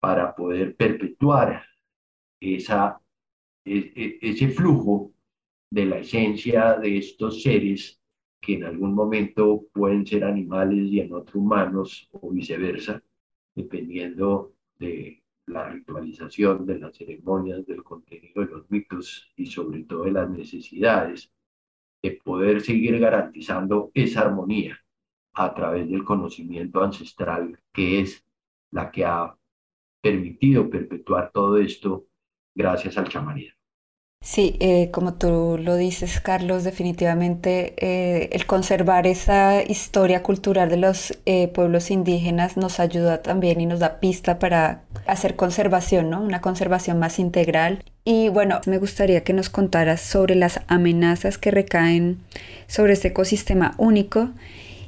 para 0.00 0.34
poder 0.34 0.74
perpetuar 0.74 1.64
esa, 2.40 3.00
e, 3.64 3.92
e, 3.94 4.18
ese 4.30 4.48
flujo 4.48 5.12
de 5.70 5.86
la 5.86 5.98
esencia 5.98 6.78
de 6.80 6.98
estos 6.98 7.42
seres 7.42 8.00
que 8.40 8.54
en 8.54 8.64
algún 8.64 8.92
momento 8.92 9.66
pueden 9.72 10.04
ser 10.04 10.24
animales 10.24 10.90
y 10.90 10.98
en 10.98 11.12
otro 11.12 11.38
humanos 11.38 12.08
o 12.10 12.28
viceversa, 12.30 13.00
dependiendo 13.54 14.52
de 14.80 15.22
la 15.46 15.68
ritualización 15.68 16.66
de 16.66 16.80
las 16.80 16.96
ceremonias, 16.96 17.64
del 17.66 17.84
contenido 17.84 18.44
de 18.44 18.50
los 18.50 18.68
mitos 18.68 19.30
y 19.36 19.46
sobre 19.46 19.84
todo 19.84 20.04
de 20.04 20.10
las 20.10 20.28
necesidades 20.28 21.30
de 22.02 22.10
poder 22.24 22.60
seguir 22.60 22.98
garantizando 22.98 23.90
esa 23.94 24.22
armonía 24.22 24.78
a 25.34 25.54
través 25.54 25.88
del 25.88 26.04
conocimiento 26.04 26.82
ancestral 26.82 27.58
que 27.72 28.00
es 28.00 28.24
la 28.70 28.90
que 28.90 29.04
ha 29.04 29.36
permitido 30.02 30.68
perpetuar 30.68 31.30
todo 31.32 31.58
esto 31.58 32.06
gracias 32.54 32.98
al 32.98 33.08
chamanismo. 33.08 33.61
Sí, 34.24 34.54
eh, 34.60 34.90
como 34.92 35.14
tú 35.14 35.58
lo 35.60 35.74
dices, 35.74 36.20
Carlos, 36.20 36.62
definitivamente 36.62 37.74
eh, 37.76 38.28
el 38.30 38.46
conservar 38.46 39.08
esa 39.08 39.64
historia 39.64 40.22
cultural 40.22 40.70
de 40.70 40.76
los 40.76 41.18
eh, 41.26 41.48
pueblos 41.48 41.90
indígenas 41.90 42.56
nos 42.56 42.78
ayuda 42.78 43.20
también 43.20 43.60
y 43.60 43.66
nos 43.66 43.80
da 43.80 43.98
pista 43.98 44.38
para 44.38 44.82
hacer 45.08 45.34
conservación, 45.34 46.08
¿no? 46.08 46.22
Una 46.22 46.40
conservación 46.40 47.00
más 47.00 47.18
integral. 47.18 47.82
Y 48.04 48.28
bueno, 48.28 48.60
me 48.66 48.78
gustaría 48.78 49.24
que 49.24 49.32
nos 49.32 49.50
contaras 49.50 50.00
sobre 50.00 50.36
las 50.36 50.60
amenazas 50.68 51.36
que 51.36 51.50
recaen 51.50 52.18
sobre 52.68 52.92
este 52.92 53.08
ecosistema 53.08 53.74
único 53.76 54.30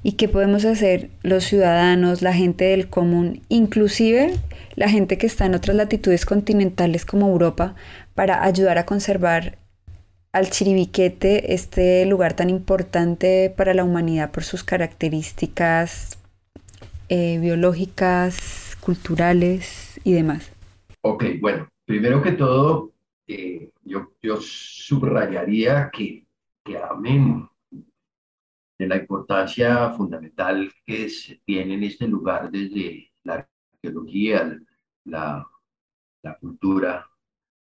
y 0.05 0.13
qué 0.13 0.29
podemos 0.29 0.65
hacer 0.65 1.11
los 1.23 1.43
ciudadanos, 1.45 2.23
la 2.23 2.35
gente 2.35 2.67
del 2.67 2.89
común, 2.89 3.41
inclusive 3.49 4.35
la 4.77 4.89
gente 4.89 5.19
que 5.19 5.27
está 5.27 5.47
en 5.47 5.55
otras 5.55 5.77
latitudes 5.77 6.27
continentales 6.27 7.05
como 7.05 7.29
Europa, 7.29 7.75
para 8.15 8.45
ayudar 8.45 8.79
a 8.79 8.87
conservar 8.87 9.59
al 10.33 10.51
Chiribiquete, 10.51 11.55
este 11.55 12.07
lugar 12.07 12.35
tan 12.35 12.51
importante 12.51 13.55
para 13.57 13.73
la 13.73 13.85
humanidad 13.85 14.33
por 14.33 14.43
sus 14.43 14.65
características 14.65 16.19
eh, 17.09 17.39
biológicas, 17.39 18.77
culturales 18.81 20.01
y 20.03 20.13
demás. 20.13 20.51
Ok, 21.03 21.25
bueno, 21.41 21.69
primero 21.85 22.21
que 22.21 22.33
todo, 22.33 22.93
eh, 23.29 23.71
yo, 23.85 24.11
subrayaría 24.41 25.91
que, 25.93 26.27
que 26.65 26.79
amén 26.79 27.49
de 28.77 28.89
la 28.89 28.97
importancia 28.97 29.91
fundamental 29.91 30.73
que 30.85 31.09
se 31.09 31.41
tiene 31.45 31.75
en 31.75 31.85
este 31.85 32.09
lugar 32.09 32.51
desde 32.51 33.13
la 33.23 33.47
arqueología, 33.73 34.59
la 35.05 35.47
cultura, 36.41 37.09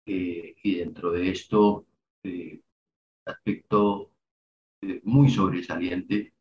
eh, 0.07 0.55
y 0.63 0.75
dentro 0.75 1.11
de 1.11 1.29
esto, 1.31 1.85
eh, 2.23 2.61
aspecto 3.25 4.11
eh, 4.81 5.01
muy 5.03 5.29
sobresaliente, 5.29 6.33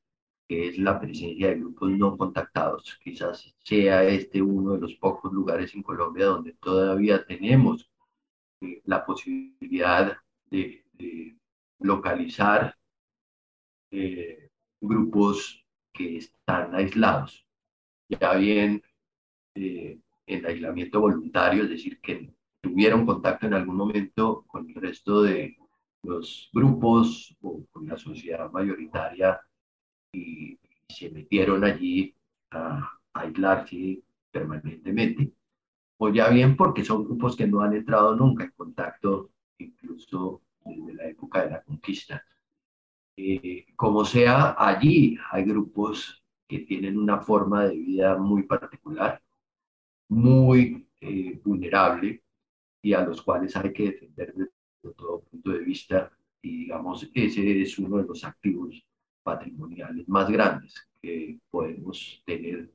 que 0.48 0.68
es 0.68 0.78
la 0.78 1.00
presencia 1.00 1.48
de 1.48 1.56
grupos 1.56 1.90
no 1.90 2.16
contactados. 2.16 2.98
Quizás 3.02 3.54
sea 3.64 4.04
este 4.04 4.40
uno 4.40 4.74
de 4.74 4.80
los 4.80 4.94
pocos 4.94 5.32
lugares 5.32 5.74
en 5.74 5.82
Colombia 5.82 6.26
donde 6.26 6.52
todavía 6.54 7.24
tenemos 7.26 7.90
la 8.84 9.04
posibilidad 9.04 10.16
de, 10.50 10.84
localizar 11.78 12.74
grupos 14.80 15.64
que 15.92 16.16
están 16.18 16.74
aislados, 16.74 17.46
ya 18.08 18.34
bien 18.34 18.82
en 19.54 20.46
aislamiento 20.46 21.00
voluntario, 21.00 21.64
es 21.64 21.70
decir, 21.70 22.00
que 22.00 22.35
tuvieron 22.66 23.06
contacto 23.06 23.46
en 23.46 23.54
algún 23.54 23.76
momento 23.76 24.44
con 24.46 24.68
el 24.68 24.74
resto 24.74 25.22
de 25.22 25.56
los 26.02 26.50
grupos 26.52 27.36
o 27.40 27.64
con 27.70 27.86
la 27.86 27.96
sociedad 27.96 28.50
mayoritaria 28.50 29.40
y, 30.12 30.58
se 30.88 31.10
metieron 31.10 31.64
allí 31.64 32.14
a, 32.52 32.88
aislarse 33.12 34.02
permanentemente, 34.30 35.32
o 35.98 36.10
ya 36.10 36.28
bien 36.28 36.56
porque 36.56 36.84
son 36.84 37.04
grupos 37.04 37.34
que 37.36 37.46
no 37.46 37.60
han 37.60 37.74
entrado 37.74 38.14
nunca 38.14 38.44
en 38.44 38.52
contacto, 38.52 39.30
incluso 39.58 40.42
desde 40.64 40.94
la 40.94 41.08
época 41.08 41.44
de 41.44 41.50
la 41.50 41.62
conquista. 41.62 42.22
Eh, 43.16 43.66
como 43.74 44.04
sea, 44.04 44.54
allí 44.58 45.18
hay 45.32 45.44
grupos 45.44 46.22
que 46.46 46.60
tienen 46.60 46.98
una 46.98 47.18
forma 47.20 47.64
de 47.64 47.76
vida 47.76 48.16
muy 48.16 48.44
particular, 48.44 49.20
muy 50.08 50.88
eh, 51.00 51.40
vulnerable, 51.44 52.22
y 52.86 52.94
a 52.94 53.00
los 53.00 53.20
cuales 53.20 53.56
hay 53.56 53.72
que 53.72 53.90
defender 53.90 54.32
desde 54.32 54.94
todo 54.94 55.22
punto 55.22 55.50
de 55.50 55.58
vista. 55.58 56.08
Y 56.40 56.58
digamos, 56.58 57.10
ese 57.12 57.60
es 57.60 57.76
uno 57.80 57.96
de 57.96 58.04
los 58.04 58.22
activos 58.22 58.80
patrimoniales 59.24 60.08
más 60.08 60.30
grandes 60.30 60.72
que 61.02 61.40
podemos 61.50 62.22
tener 62.24 62.70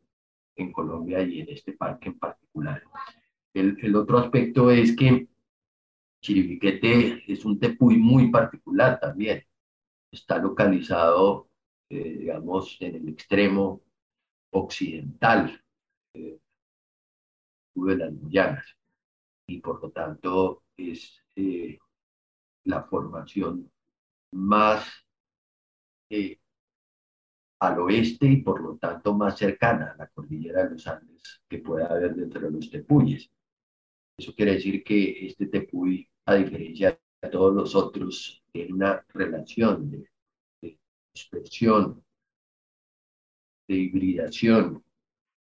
en 0.58 0.74
Colombia 0.74 1.24
y 1.24 1.40
en 1.40 1.48
este 1.48 1.72
parque 1.72 2.10
en 2.10 2.20
particular. 2.20 2.84
El, 3.54 3.78
el 3.82 3.96
otro 3.96 4.18
aspecto 4.18 4.70
es 4.70 4.98
que 4.98 5.30
Chiribiquete 6.22 7.24
es 7.32 7.46
un 7.46 7.58
tepuy 7.58 7.96
muy 7.96 8.30
particular 8.30 9.00
también. 9.00 9.46
Está 10.12 10.40
localizado, 10.40 11.48
eh, 11.90 12.18
digamos, 12.20 12.76
en 12.82 12.96
el 12.96 13.08
extremo 13.08 13.82
occidental 14.52 15.64
eh, 16.14 16.38
de 17.76 17.96
las 17.96 18.14
Guyanas 18.14 18.81
y 19.52 19.60
por 19.60 19.82
lo 19.82 19.92
tanto 19.92 20.64
es 20.78 21.22
eh, 21.36 21.78
la 22.66 22.84
formación 22.84 23.70
más 24.32 24.88
eh, 26.10 26.40
al 27.60 27.80
oeste 27.80 28.28
y 28.28 28.38
por 28.38 28.62
lo 28.62 28.78
tanto 28.78 29.14
más 29.14 29.38
cercana 29.38 29.92
a 29.92 29.98
la 29.98 30.08
cordillera 30.08 30.64
de 30.64 30.72
los 30.72 30.88
Andes 30.88 31.42
que 31.50 31.60
pueda 31.60 31.88
haber 31.88 32.16
dentro 32.16 32.42
de 32.42 32.52
los 32.52 32.70
tepuyes. 32.70 33.30
Eso 34.18 34.34
quiere 34.34 34.54
decir 34.54 34.84
que 34.84 35.28
este 35.28 35.48
tepuy, 35.48 36.08
a 36.26 36.36
diferencia 36.36 36.98
de 37.22 37.30
todos 37.30 37.54
los 37.54 37.76
otros, 37.76 38.44
tiene 38.52 38.74
una 38.74 39.06
relación 39.10 39.92
de, 39.92 40.10
de 40.62 40.80
dispersión, 41.14 42.04
de 43.68 43.76
hibridación, 43.76 44.84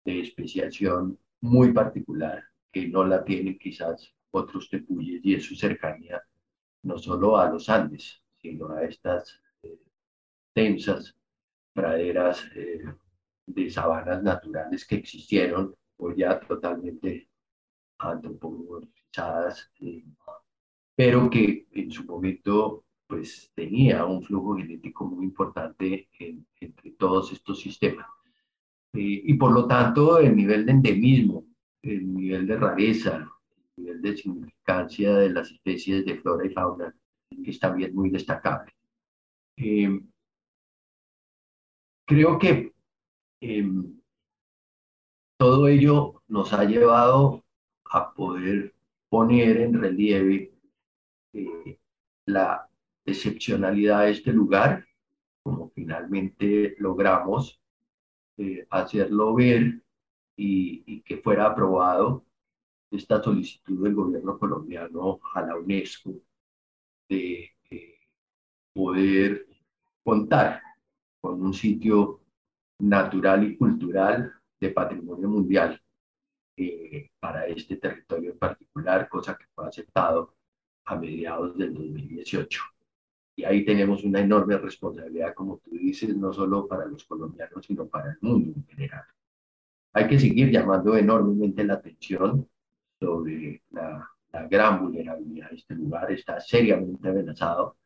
de 0.04 0.20
especiación 0.20 1.18
muy 1.40 1.72
particular 1.72 2.44
que 2.76 2.88
no 2.88 3.06
la 3.06 3.24
tienen 3.24 3.58
quizás 3.58 4.14
otros 4.32 4.68
tepuyes 4.68 5.24
y 5.24 5.34
es 5.34 5.46
su 5.46 5.56
cercanía 5.56 6.22
no 6.82 6.98
solo 6.98 7.38
a 7.38 7.50
los 7.50 7.70
Andes, 7.70 8.22
sino 8.36 8.68
a 8.68 8.84
estas 8.84 9.40
eh, 9.62 9.80
densas 10.54 11.16
praderas 11.72 12.44
eh, 12.54 12.84
de 13.46 13.70
sabanas 13.70 14.22
naturales 14.22 14.86
que 14.86 14.96
existieron 14.96 15.74
hoy 15.96 16.16
ya 16.18 16.38
totalmente 16.38 17.30
antropomorfizadas, 17.96 19.72
eh, 19.80 20.04
pero 20.94 21.30
que 21.30 21.66
en 21.72 21.90
su 21.90 22.04
momento 22.04 22.84
pues 23.06 23.50
tenía 23.54 24.04
un 24.04 24.22
flujo 24.22 24.58
genético 24.58 25.06
muy 25.06 25.24
importante 25.24 26.10
entre 26.60 26.90
todos 26.90 27.32
estos 27.32 27.58
sistemas. 27.58 28.06
y 28.92 29.34
por 29.34 29.52
lo 29.52 29.66
tanto, 29.66 30.18
el 30.18 30.36
nivel 30.36 30.66
de 30.66 30.72
endemismo 30.72 31.45
el 31.86 32.14
nivel 32.14 32.46
de 32.46 32.56
rareza, 32.56 33.30
nivel 33.76 34.02
de 34.02 34.16
significancia 34.16 35.14
de 35.16 35.30
las 35.30 35.50
especies 35.50 36.04
de 36.04 36.16
flora 36.16 36.46
y 36.46 36.50
fauna, 36.50 36.94
es 37.30 37.60
también 37.60 37.94
muy 37.94 38.10
destacable. 38.10 38.72
Eh, 39.56 40.00
creo 42.06 42.38
que 42.38 42.72
eh, 43.40 43.70
todo 45.38 45.68
ello 45.68 46.22
nos 46.28 46.52
ha 46.52 46.64
llevado 46.64 47.44
a 47.90 48.12
poder 48.12 48.74
poner 49.08 49.58
en 49.58 49.80
relieve 49.80 50.52
eh, 51.32 51.78
la 52.26 52.68
excepcionalidad 53.04 54.04
de 54.04 54.10
este 54.10 54.32
lugar, 54.32 54.84
como 55.42 55.70
finalmente 55.70 56.74
logramos 56.78 57.60
hacerlo 58.70 59.34
ver 59.34 59.80
y, 60.36 61.02
que 61.02 61.18
fuera 61.18 61.46
aprobado 61.46 62.24
esta 62.90 63.22
solicitud 63.22 63.82
del 63.82 63.94
gobierno 63.94 64.38
colombiano 64.38 65.20
a 65.34 65.42
la 65.42 65.56
UNESCO 65.56 66.14
de 67.08 67.52
poder 68.72 69.46
contar 70.04 70.62
con 71.20 71.42
un 71.42 71.54
sitio 71.54 72.20
natural 72.78 73.44
y 73.44 73.56
cultural 73.56 74.32
de 74.60 74.70
patrimonio 74.70 75.28
mundial 75.28 75.80
eh, 76.56 77.10
para 77.18 77.46
este 77.46 77.76
territorio 77.76 78.32
en 78.32 78.38
particular, 78.38 79.08
cosa 79.08 79.36
que 79.36 79.46
fue 79.54 79.66
aceptado 79.66 80.34
a 80.84 80.96
mediados 80.96 81.56
del 81.56 81.74
2018. 81.74 82.62
Y 83.36 83.44
ahí 83.44 83.64
tenemos 83.64 84.04
una 84.04 84.20
enorme 84.20 84.56
responsabilidad, 84.56 85.34
como 85.34 85.58
tú 85.58 85.70
dices, 85.72 86.16
no 86.16 86.32
solo 86.32 86.66
para 86.66 86.86
los 86.86 87.04
colombianos, 87.04 87.66
sino 87.66 87.86
para 87.86 88.12
el 88.12 88.18
mundo 88.20 88.52
en 88.56 88.66
general. 88.66 89.04
Hay 89.96 90.08
que 90.08 90.18
seguir 90.18 90.50
llamando 90.50 90.94
enormemente 90.94 91.64
la 91.64 91.72
atención 91.72 92.46
sobre 93.00 93.62
la, 93.70 94.12
gran 94.50 94.82
vulnerabilidad 94.82 95.48
de 95.48 95.56
este 95.56 95.74
lugar. 95.74 96.12
Está 96.12 96.38
seriamente 96.38 97.08
amenazado 97.08 97.78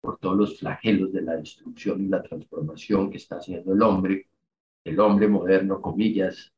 por 0.00 0.20
todos 0.20 0.36
los 0.36 0.60
flagelos 0.60 1.12
de 1.12 1.22
la 1.22 1.34
destrucción 1.34 2.00
y 2.00 2.06
la 2.06 2.22
transformación 2.22 3.10
que 3.10 3.16
está 3.16 3.38
haciendo 3.38 3.72
el 3.72 3.82
hombre, 3.82 4.28
el 4.84 5.00
hombre 5.00 5.26
moderno, 5.26 5.82
comillas, 5.82 6.54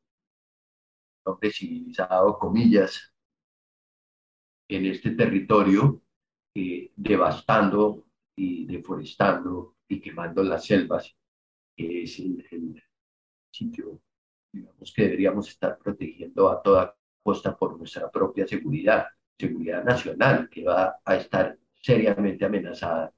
el 1.25 1.33
hombre 1.33 1.51
civilizado, 1.51 2.39
comillas, 2.39 3.15
en 4.69 4.85
este 4.85 5.13
territorio, 5.13 6.03
eh, 6.55 6.93
devastando 6.95 8.05
y 8.37 8.67
deforestando 8.67 9.77
y 9.89 9.99
quemando 9.99 10.43
las 10.43 10.67
selvas, 10.67 11.17
que 11.75 12.03
es 12.03 12.19
el 12.19 12.85
sitio, 13.51 13.99
digamos, 14.53 14.93
que 14.93 15.03
deberíamos 15.03 15.49
estar 15.49 15.79
protegiendo 15.79 16.51
a 16.51 16.63
toda 16.63 16.97
costa 17.23 17.57
por 17.57 17.79
nuestra 17.79 18.11
propia 18.11 18.47
seguridad, 18.47 19.07
seguridad 19.39 19.85
nacional, 19.85 20.49
que 20.49 20.65
va 20.65 20.97
a 21.05 21.17
estar 21.17 21.57
seriamente 21.81 22.45
amenazada 22.45 23.13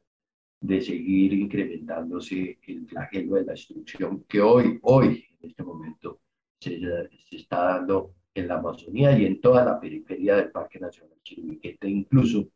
de 0.61 0.81
seguir 0.81 1.33
incrementándose 1.33 2.59
el 2.67 2.87
flagelo 2.87 3.35
de 3.35 3.45
la 3.45 3.53
destrucción 3.53 4.25
que 4.29 4.41
hoy, 4.41 4.79
hoy, 4.83 5.25
en 5.41 5.51
este 5.51 5.63
momento, 5.65 6.21
se, 6.61 6.79
se, 6.79 7.37
está 7.37 7.65
dando 7.65 8.15
en 8.33 8.49
la 8.49 8.59
Amazonía 8.59 9.19
y 9.19 9.27
en 9.27 9.41
toda 9.41 9.65
la 9.65 9.81
periferia 9.81 10.37
del 10.37 10.53
Parque 10.53 10.79
Nacional 10.79 11.19
Chiribiquete, 11.23 11.89
incluso 11.89 12.49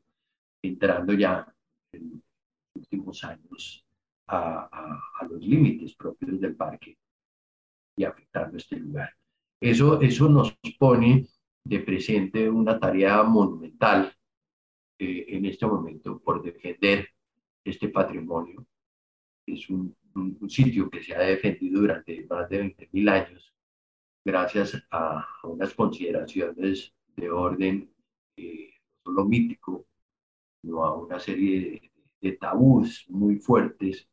entrando 0.63 1.13
ya 1.15 1.53
en 1.93 2.11
los 2.11 2.21
últimos 2.75 3.25
años 3.25 3.85
a, 4.29 4.69
a, 4.71 5.01
a 5.21 5.27
los 5.27 5.41
límites 5.41 5.95
propios 5.97 6.41
del 6.41 6.55
parque 6.55 6.97
y 7.97 8.05
afectando 8.05 8.57
este 8.57 8.77
lugar. 8.77 9.11
Eso, 9.61 10.01
eso 10.01 10.29
nos 10.29 10.57
pone 10.79 11.27
de 11.65 11.81
presente 11.81 12.49
una 12.49 12.79
tarea 12.79 13.23
monumental 13.23 14.13
eh, 14.99 15.25
en 15.29 15.47
este 15.47 15.67
momento 15.67 16.21
por 16.21 16.43
defender 16.43 17.09
este 17.65 17.89
patrimonio. 17.89 18.67
Es 19.47 19.69
un, 19.71 19.97
sitio 20.49 20.89
que 20.89 21.03
se 21.03 21.15
ha 21.15 21.21
defendido 21.21 21.83
durante 21.83 22.27
más 22.27 22.49
de 22.49 22.75
20.000 22.75 23.11
años 23.11 23.55
gracias 24.25 24.83
a, 24.91 25.27
unas 25.45 25.75
consideraciones 25.75 26.95
de 27.15 27.31
orden 27.31 27.93
eh, 28.39 28.71
solo 29.05 29.27
mítico, 29.27 29.87
sino 30.63 30.85
a 30.85 30.97
una 30.97 31.21
serie 31.21 31.61
de, 31.61 31.93
de 32.23 32.33
tabús 32.39 33.05
muy 33.09 33.37
fuertes 33.37 34.09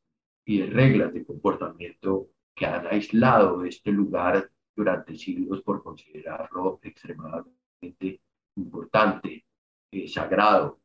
y 0.46 0.60
de 0.60 0.65
reglas 0.67 1.13
de 1.13 1.26
comportamiento 1.26 2.33
que 2.55 2.65
han 2.65 2.87
aislado 2.87 3.63
este 3.65 3.91
lugar 3.91 4.49
durante 4.75 5.15
siglos 5.15 5.61
por 5.61 5.83
considerarlo 5.83 6.79
extremadamente 6.81 8.21
importante, 8.55 9.45
eh, 9.91 10.07
sagrado 10.07 10.79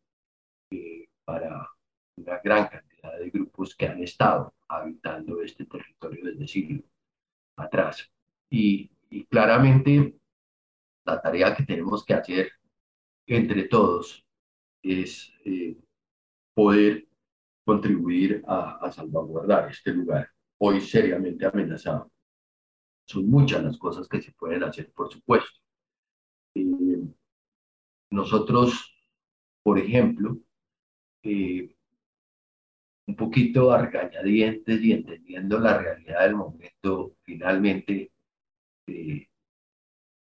eh, 0.70 1.08
para 1.24 1.68
una 2.16 2.40
gran 2.42 2.68
cantidad 2.68 3.18
de 3.18 3.30
grupos 3.30 3.74
que 3.74 3.86
han 3.86 4.02
estado 4.02 4.54
habitando 4.68 5.42
este 5.42 5.64
territorio 5.64 6.24
desde 6.24 6.46
siglos 6.46 6.84
atrás. 7.56 8.10
Y, 8.50 8.90
claramente 9.30 10.14
la 11.04 11.20
tarea 11.20 11.54
que 11.56 11.64
tenemos 11.64 12.04
que 12.04 12.12
hacer 12.12 12.52
entre 13.26 13.64
todos 13.64 14.26
es 14.82 15.32
eh, 15.44 15.76
poder 16.54 17.08
contribuir 17.64 18.42
a, 18.46 18.90
salvaguardar 18.92 19.70
este 19.70 19.92
lugar, 19.92 20.30
hoy 20.58 20.80
seriamente 20.80 21.46
amenazado. 21.46 22.10
Son 23.06 23.28
muchas 23.28 23.62
las 23.64 23.78
cosas 23.78 24.08
que 24.08 24.20
se 24.20 24.32
pueden 24.32 24.62
hacer, 24.62 24.92
por 24.92 25.10
supuesto. 25.12 25.50
Eh, 26.54 27.02
nosotros, 28.10 28.94
por 29.62 29.78
ejemplo, 29.78 30.38
eh, 31.22 31.74
un 33.06 33.16
poquito 33.16 33.72
a 33.72 33.82
regañadientes 33.86 34.82
y 34.82 34.92
entendiendo 34.92 35.58
la 35.58 35.78
realidad 35.78 36.22
del 36.22 36.36
momento, 36.36 37.16
finalmente 37.22 38.12
eh, 38.86 39.26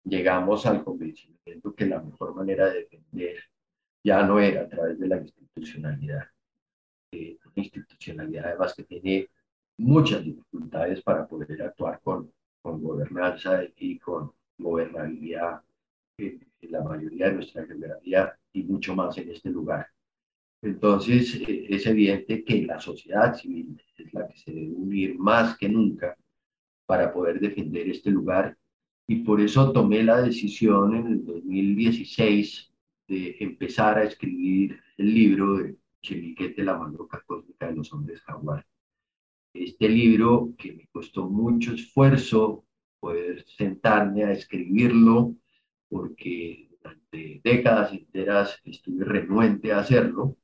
llegamos 0.03 0.65
al 0.65 0.83
convencimiento 0.83 1.75
que 1.75 1.85
la 1.85 2.01
mejor 2.01 2.33
manera 2.35 2.69
de 2.69 2.79
defender 2.81 3.43
ya 4.03 4.23
no 4.23 4.39
era 4.39 4.61
a 4.61 4.69
través 4.69 4.99
de 4.99 5.07
la 5.07 5.17
institucionalidad. 5.17 6.23
Eh, 7.11 7.37
una 7.43 7.63
institucionalidad 7.63 8.45
además 8.47 8.73
que 8.73 8.83
tiene 8.83 9.29
muchas 9.77 10.23
dificultades 10.23 11.01
para 11.01 11.27
poder 11.27 11.61
actuar 11.61 11.99
con, 12.03 12.31
con 12.61 12.81
gobernanza 12.81 13.61
y 13.77 13.99
con 13.99 14.31
gobernabilidad 14.57 15.61
en, 16.17 16.45
en 16.61 16.71
la 16.71 16.83
mayoría 16.83 17.27
de 17.27 17.33
nuestra 17.33 17.65
geografía 17.65 18.37
y 18.53 18.63
mucho 18.63 18.95
más 18.95 19.17
en 19.17 19.31
este 19.31 19.49
lugar. 19.49 19.87
Entonces, 20.61 21.35
eh, 21.35 21.67
es 21.69 21.85
evidente 21.85 22.43
que 22.43 22.65
la 22.65 22.79
sociedad 22.79 23.35
civil 23.35 23.79
es 23.97 24.13
la 24.13 24.27
que 24.27 24.37
se 24.37 24.51
debe 24.51 24.73
unir 24.73 25.17
más 25.17 25.57
que 25.57 25.69
nunca 25.69 26.17
para 26.85 27.13
poder 27.13 27.39
defender 27.39 27.87
este 27.89 28.09
lugar. 28.09 28.57
Y 29.07 29.17
por 29.17 29.39
eso 29.39 29.71
tomé 29.71 30.03
la 30.03 30.21
decisión 30.21 30.95
en 30.95 31.07
el 31.07 31.25
2016 31.25 32.73
de 33.07 33.37
empezar 33.39 33.97
a 33.97 34.03
escribir 34.03 34.79
el 34.97 35.13
libro 35.13 35.57
de 35.57 35.75
Chemiquete, 36.01 36.63
la 36.63 36.77
mandoca 36.77 37.23
cósmica 37.25 37.67
de 37.67 37.75
los 37.75 37.93
hombres 37.93 38.21
jaguar. 38.21 38.65
Este 39.63 39.89
libro 39.89 40.53
que 40.57 40.73
me 40.73 40.87
costó 40.87 41.29
mucho 41.29 41.73
esfuerzo 41.73 42.65
poder 42.99 43.45
sentarme 43.45 44.23
a 44.23 44.31
escribirlo, 44.31 45.35
porque 45.89 46.69
durante 46.71 47.41
décadas 47.43 47.93
enteras 47.93 48.59
estuve 48.63 49.05
renuente 49.05 49.71
a 49.71 49.79
hacerlo, 49.79 50.37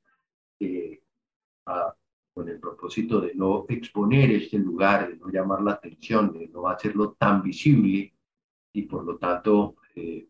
con 2.33 2.49
el 2.49 2.59
propósito 2.59 3.21
de 3.21 3.35
no 3.35 3.65
exponer 3.69 4.31
este 4.31 4.57
lugar, 4.57 5.09
de 5.09 5.17
no 5.17 5.29
llamar 5.29 5.61
la 5.61 5.73
atención, 5.73 6.33
de 6.33 6.47
no 6.47 6.67
hacerlo 6.67 7.13
tan 7.13 7.43
visible 7.43 8.13
y 8.73 8.81
por 8.83 9.05
lo 9.05 9.17
tanto 9.17 9.75
eh, 9.95 10.27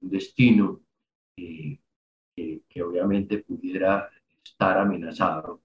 un 0.00 0.10
destino 0.10 0.80
eh, 1.36 1.78
que, 2.68 2.82
obviamente 2.82 3.38
pudiera 3.38 4.10
estar 4.44 4.78
amenazado. 4.78 5.62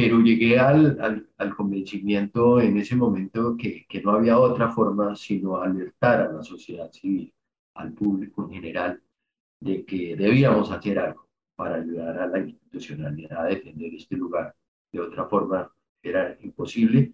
Pero 0.00 0.20
llegué 0.20 0.56
al, 0.60 1.26
al, 1.36 1.56
convencimiento 1.56 2.60
en 2.60 2.76
ese 2.76 2.94
momento 2.94 3.56
que, 3.56 3.84
que 3.88 4.00
no 4.00 4.12
había 4.12 4.38
otra 4.38 4.70
forma 4.70 5.16
sino 5.16 5.56
alertar 5.56 6.20
a 6.20 6.32
la 6.32 6.44
sociedad 6.44 6.88
civil, 6.92 7.34
al 7.74 7.92
público 7.94 8.44
en 8.44 8.50
general, 8.50 9.02
de 9.58 9.84
que 9.84 10.14
debíamos 10.14 10.70
hacer 10.70 11.00
algo 11.00 11.26
para 11.56 11.78
ayudar 11.78 12.16
a 12.16 12.28
la 12.28 12.38
institucionalidad 12.38 13.40
a 13.40 13.46
defender 13.46 13.92
este 13.92 14.14
lugar. 14.14 14.54
De 14.92 15.00
otra 15.00 15.24
forma, 15.26 15.68
era 16.00 16.38
imposible. 16.42 17.12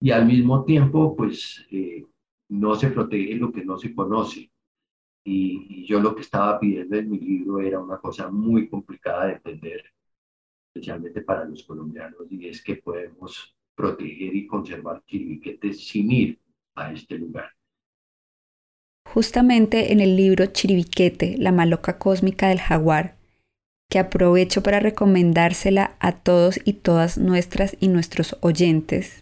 Y 0.00 0.10
al 0.10 0.24
mismo 0.24 0.64
tiempo, 0.64 1.14
pues, 1.14 1.66
eh, 1.70 2.06
no 2.48 2.74
se 2.76 2.88
protege 2.88 3.34
lo 3.34 3.52
que 3.52 3.62
no 3.62 3.76
se 3.76 3.94
conoce. 3.94 4.50
Y, 5.22 5.84
yo 5.84 6.00
lo 6.00 6.14
que 6.14 6.22
estaba 6.22 6.58
pidiendo 6.58 6.96
en 6.96 7.10
mi 7.10 7.18
libro 7.18 7.60
era 7.60 7.78
una 7.78 7.98
cosa 7.98 8.30
muy 8.30 8.70
complicada 8.70 9.26
de 9.26 9.32
entender, 9.34 9.84
especialmente 10.74 11.20
para 11.20 11.44
los 11.44 11.62
colombianos, 11.64 12.22
y 12.30 12.48
es 12.48 12.62
que 12.62 12.76
podemos 12.76 13.54
proteger 13.74 14.34
y 14.34 14.46
conservar 14.46 15.02
Chiribiquete 15.06 15.72
sin 15.74 16.10
ir 16.10 16.38
a 16.74 16.92
este 16.92 17.18
lugar. 17.18 17.50
justamente 19.12 19.92
en 19.92 20.00
el 20.00 20.16
libro 20.16 20.46
Chiribiquete, 20.46 21.36
la 21.36 21.52
maloca 21.52 21.98
cósmica 21.98 22.48
del 22.48 22.60
jaguar, 22.60 23.16
que 23.90 23.98
aprovecho 23.98 24.62
para 24.62 24.80
recomendársela 24.80 25.96
a 26.00 26.12
todos 26.12 26.58
y 26.64 26.72
todas 26.74 27.18
nuestras 27.18 27.76
y 27.78 27.88
nuestros 27.88 28.38
oyentes, 28.40 29.21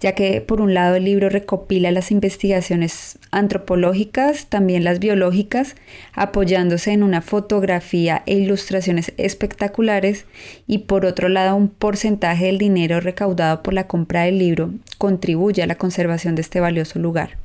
ya 0.00 0.14
que 0.14 0.40
por 0.40 0.60
un 0.60 0.74
lado 0.74 0.94
el 0.94 1.04
libro 1.04 1.28
recopila 1.28 1.90
las 1.90 2.12
investigaciones 2.12 3.18
antropológicas, 3.32 4.46
también 4.46 4.84
las 4.84 5.00
biológicas, 5.00 5.74
apoyándose 6.12 6.92
en 6.92 7.02
una 7.02 7.20
fotografía 7.20 8.22
e 8.26 8.34
ilustraciones 8.34 9.12
espectaculares, 9.16 10.26
y 10.68 10.78
por 10.78 11.04
otro 11.04 11.28
lado 11.28 11.56
un 11.56 11.68
porcentaje 11.68 12.46
del 12.46 12.58
dinero 12.58 13.00
recaudado 13.00 13.62
por 13.64 13.74
la 13.74 13.88
compra 13.88 14.22
del 14.22 14.38
libro 14.38 14.70
contribuye 14.98 15.64
a 15.64 15.66
la 15.66 15.76
conservación 15.76 16.36
de 16.36 16.42
este 16.42 16.60
valioso 16.60 17.00
lugar. 17.00 17.36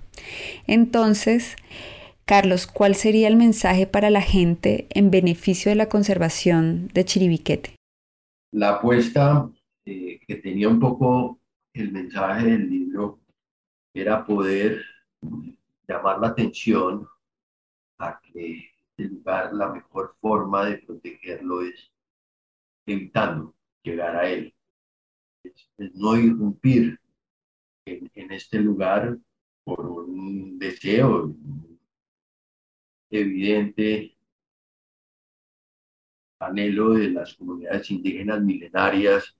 Entonces, 0.67 1.55
Carlos, 2.25 2.67
¿cuál 2.67 2.93
sería 2.93 3.27
el 3.27 3.35
mensaje 3.35 3.87
para 3.87 4.11
la 4.11 4.21
gente 4.21 4.85
en 4.91 5.09
beneficio 5.09 5.71
de 5.71 5.75
la 5.75 5.89
conservación 5.89 6.89
de 6.93 7.03
Chiribiquete? 7.03 7.75
La 8.51 8.75
apuesta 8.75 9.49
eh, 9.85 10.19
que 10.27 10.35
tenía 10.35 10.69
un 10.69 10.79
poco 10.79 11.39
el 11.73 11.91
mensaje 11.91 12.45
del 12.45 12.69
libro 12.69 13.19
era 13.93 14.25
poder 14.25 14.83
llamar 15.87 16.19
la 16.19 16.27
atención 16.27 17.07
a 17.97 18.19
que 18.21 18.69
este 18.89 19.05
lugar, 19.05 19.53
la 19.53 19.71
mejor 19.73 20.15
forma 20.21 20.65
de 20.65 20.77
protegerlo 20.77 21.61
es 21.61 21.91
evitando 22.85 23.55
llegar 23.81 24.15
a 24.15 24.29
él, 24.29 24.53
no 25.95 26.15
irrumpir 26.15 26.99
en, 27.85 28.09
en 28.13 28.31
este 28.31 28.59
lugar 28.59 29.17
por 29.63 29.85
un 29.85 30.59
deseo 30.59 31.35
evidente 33.09 34.15
anhelo 36.39 36.93
de 36.93 37.09
las 37.09 37.33
comunidades 37.35 37.89
indígenas 37.89 38.41
milenarias 38.41 39.35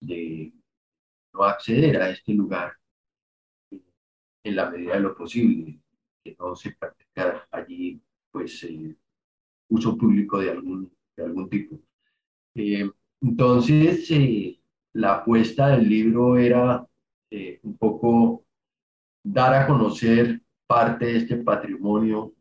de 0.00 0.52
no 1.36 1.44
acceder 1.44 2.00
a 2.00 2.10
este 2.10 2.32
lugar 2.32 2.72
en 3.70 4.56
la 4.56 4.70
medida 4.70 4.94
de 4.94 5.00
lo 5.00 5.16
posible, 5.16 5.78
que 6.22 6.36
no 6.38 6.54
se 6.54 6.72
practica 6.72 7.46
allí 7.50 8.00
pues 8.30 8.62
eh, 8.64 8.96
uso 9.68 9.96
público 9.96 10.38
de 10.38 10.50
algún, 10.50 10.92
de 11.16 11.24
algún 11.24 11.48
tipo. 11.48 11.78
Eh, 12.54 12.90
entonces, 13.20 14.10
eh, 14.10 14.58
la 14.92 15.16
apuesta 15.16 15.68
del 15.68 15.88
libro 15.88 16.36
era 16.36 16.86
un 17.62 17.76
poco 17.76 18.46
dar 19.22 19.52
a 19.54 19.66
conocer 19.66 20.40
parte 20.66 21.06
de 21.06 21.16
este 21.18 21.36
patrimonio, 21.38 22.32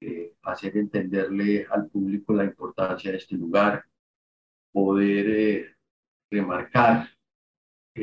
eh, 0.00 0.34
hacer 0.42 0.76
entenderle 0.78 1.66
al 1.70 1.88
público 1.88 2.32
la 2.32 2.44
importancia 2.44 3.10
de 3.10 3.18
este 3.18 3.36
lugar, 3.36 3.84
poder 4.72 5.26
eh, 5.28 5.76
remarcar 6.30 7.08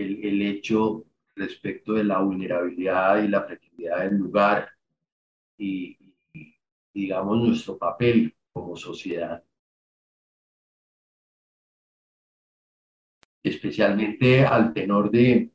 el, 0.03 0.41
hecho 0.41 1.05
respecto 1.35 1.93
de 1.93 2.03
la 2.03 2.19
vulnerabilidad 2.19 3.23
y 3.23 3.27
la 3.27 3.43
fragilidad 3.43 4.03
del 4.03 4.17
lugar 4.17 4.69
y, 5.57 5.97
digamos, 6.93 7.37
nuestro 7.37 7.77
papel 7.77 8.35
como 8.51 8.75
sociedad. 8.75 9.43
Especialmente 13.43 14.45
al 14.45 14.73
tenor 14.73 15.09
de 15.09 15.51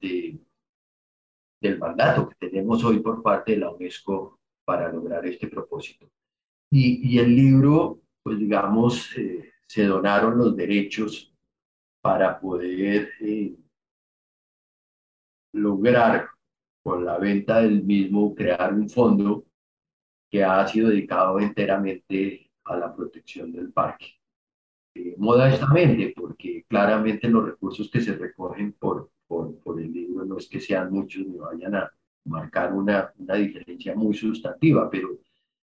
del 1.63 1.79
mandato 1.79 2.29
que 2.29 2.49
tenemos 2.49 2.83
hoy 2.83 2.99
por 2.99 3.23
parte 3.23 3.53
de 3.53 3.59
la 3.59 3.71
UNESCO 3.71 4.41
para 4.65 4.93
lograr 4.93 5.25
este 5.27 5.47
propósito. 5.47 6.11
Y, 6.71 7.15
y 7.15 7.19
el 7.21 7.37
libro, 7.37 8.01
pues 8.23 8.39
digamos, 8.39 9.17
eh, 9.17 9.53
se 9.67 9.85
donaron 9.85 10.37
los 10.37 10.57
derechos 10.57 11.33
para 12.01 12.41
poder 12.41 13.11
eh, 13.21 13.55
lograr 15.53 16.29
con 16.83 17.05
la 17.05 17.19
venta 17.19 17.61
del 17.61 17.85
mismo 17.85 18.35
crear 18.35 18.75
un 18.75 18.89
fondo 18.89 19.45
que 20.31 20.43
ha 20.43 20.67
sido 20.67 20.89
dedicado 20.89 21.39
enteramente 21.39 22.51
a 22.65 22.77
la 22.77 22.95
protección 22.95 23.53
del 23.53 23.73
parque. 23.73 24.07
Eh, 24.95 25.15
modestamente, 25.19 26.13
porque 26.15 26.65
claramente 26.69 27.29
los 27.29 27.47
recursos 27.47 27.91
que 27.91 28.01
se 28.01 28.15
recogen 28.17 28.73
por, 28.73 29.11
por, 29.27 29.59
por, 29.61 29.81
el 29.81 29.93
libro 29.93 30.25
no 30.25 30.39
es 30.39 30.49
que 30.49 30.61
sean 30.61 30.93
muchos 30.93 31.27
ni 31.27 31.39
vayan 31.39 31.75
a 31.75 31.91
marcar 32.25 32.73
una, 32.73 33.13
una 33.17 33.35
diferencia 33.35 33.95
muy 33.95 34.15
sustantiva, 34.15 34.91
pero 34.91 35.19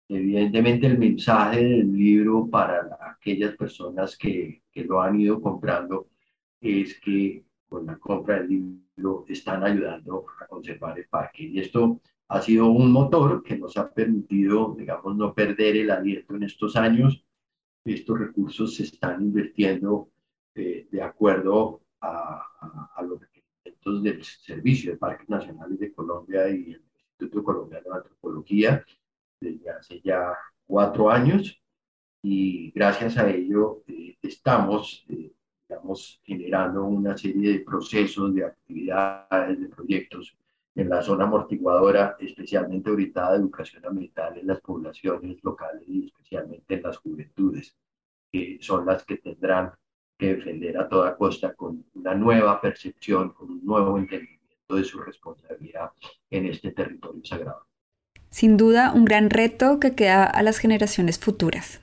evidentemente 0.09 0.87
el 0.87 0.99
mensaje 0.99 1.63
del 1.63 1.93
libro 1.97 2.49
para 2.51 2.99
aquellas 3.01 3.57
personas 3.57 4.17
que, 4.17 4.63
que 4.71 4.85
lo 4.85 5.01
han 5.01 5.19
ido 5.19 5.41
comprando 5.41 6.09
es 6.61 7.01
que 7.01 7.45
con 7.75 7.87
la 7.87 7.99
compra 7.99 8.41
del 8.41 8.49
libro 8.49 9.25
están 9.29 9.65
ayudando 9.65 10.27
a 10.41 10.47
conservar 10.47 10.97
el 10.97 11.09
parque. 11.09 11.43
Y 11.43 11.59
esto 11.59 12.01
ha 12.29 12.41
sido 12.41 12.69
un 12.69 12.93
motor 12.93 13.43
que 13.43 13.59
nos 13.59 13.77
ha 13.77 13.93
permitido, 13.93 14.77
digamos, 14.79 15.17
no 15.17 15.35
perder 15.35 15.77
el 15.77 15.91
aliento 15.91 16.37
en 16.37 16.45
estos 16.45 16.77
años 16.77 17.25
estos 17.85 18.19
recursos 18.19 18.75
se 18.75 18.85
están 18.85 19.21
invirtiendo 19.21 20.11
eh, 20.55 20.89
de 20.91 21.03
acuerdo 21.03 21.83
a, 22.01 22.41
los 23.03 23.21
requerimientos 23.21 24.03
del 24.03 24.25
Servicio 24.25 24.93
de 24.93 24.99
Parques 24.99 25.29
Nacionales 25.29 25.79
de 25.79 25.93
Colombia 25.93 26.49
y 26.49 26.73
el 26.73 26.83
Instituto 26.97 27.45
Colombiano 27.45 27.91
de 27.91 27.97
Antropología 27.97 28.85
desde 29.39 29.71
hace 29.71 30.01
ya 30.01 30.35
cuatro 30.67 31.11
años 31.11 31.61
y 32.23 32.71
gracias 32.71 33.19
a 33.19 33.29
ello 33.29 33.83
eh, 33.87 34.17
estamos, 34.23 35.05
eh, 35.11 35.33
digamos, 35.69 36.21
generando 36.25 36.85
una 36.85 37.17
serie 37.17 37.53
de 37.53 37.61
procesos, 37.61 38.35
de 38.35 38.45
actividades, 38.45 39.61
de 39.61 39.69
proyectos 39.69 40.37
en 40.75 40.89
la 40.89 41.03
zona 41.03 41.25
amortiguadora, 41.25 42.17
especialmente 42.19 42.91
orientada 42.91 43.33
a 43.33 43.37
educación 43.37 43.85
ambiental 43.87 44.37
en 44.39 44.47
las 44.49 44.61
poblaciones 44.61 45.43
locales 45.43 45.85
y 45.87 46.07
especialmente 46.07 46.75
en 46.75 46.83
las 46.83 46.97
juventudes, 46.99 47.77
que 48.31 48.59
son 48.61 48.85
las 48.85 49.05
que 49.05 49.19
tendrán 49.19 49.73
que 50.19 50.35
defender 50.37 50.77
a 50.79 50.89
toda 50.89 51.17
costa 51.17 51.55
con 51.55 51.85
una 51.95 52.15
nueva 52.15 52.61
percepción, 52.61 53.31
con 53.31 53.51
un 53.51 53.65
nuevo 53.65 53.97
entendimiento 53.99 54.75
de 54.75 54.85
su 54.85 55.01
responsabilidad 55.01 55.91
en 56.31 56.47
este 56.47 56.73
territorio 56.73 57.25
sagrado. 57.25 57.67
Sin 58.31 58.57
duda, 58.57 58.93
un 58.93 59.05
gran 59.05 59.31
reto 59.31 59.79
que 59.79 59.95
queda 59.95 60.25
a 60.25 60.43
las 60.43 60.59
generaciones 60.59 61.21
futuras. 61.21 61.81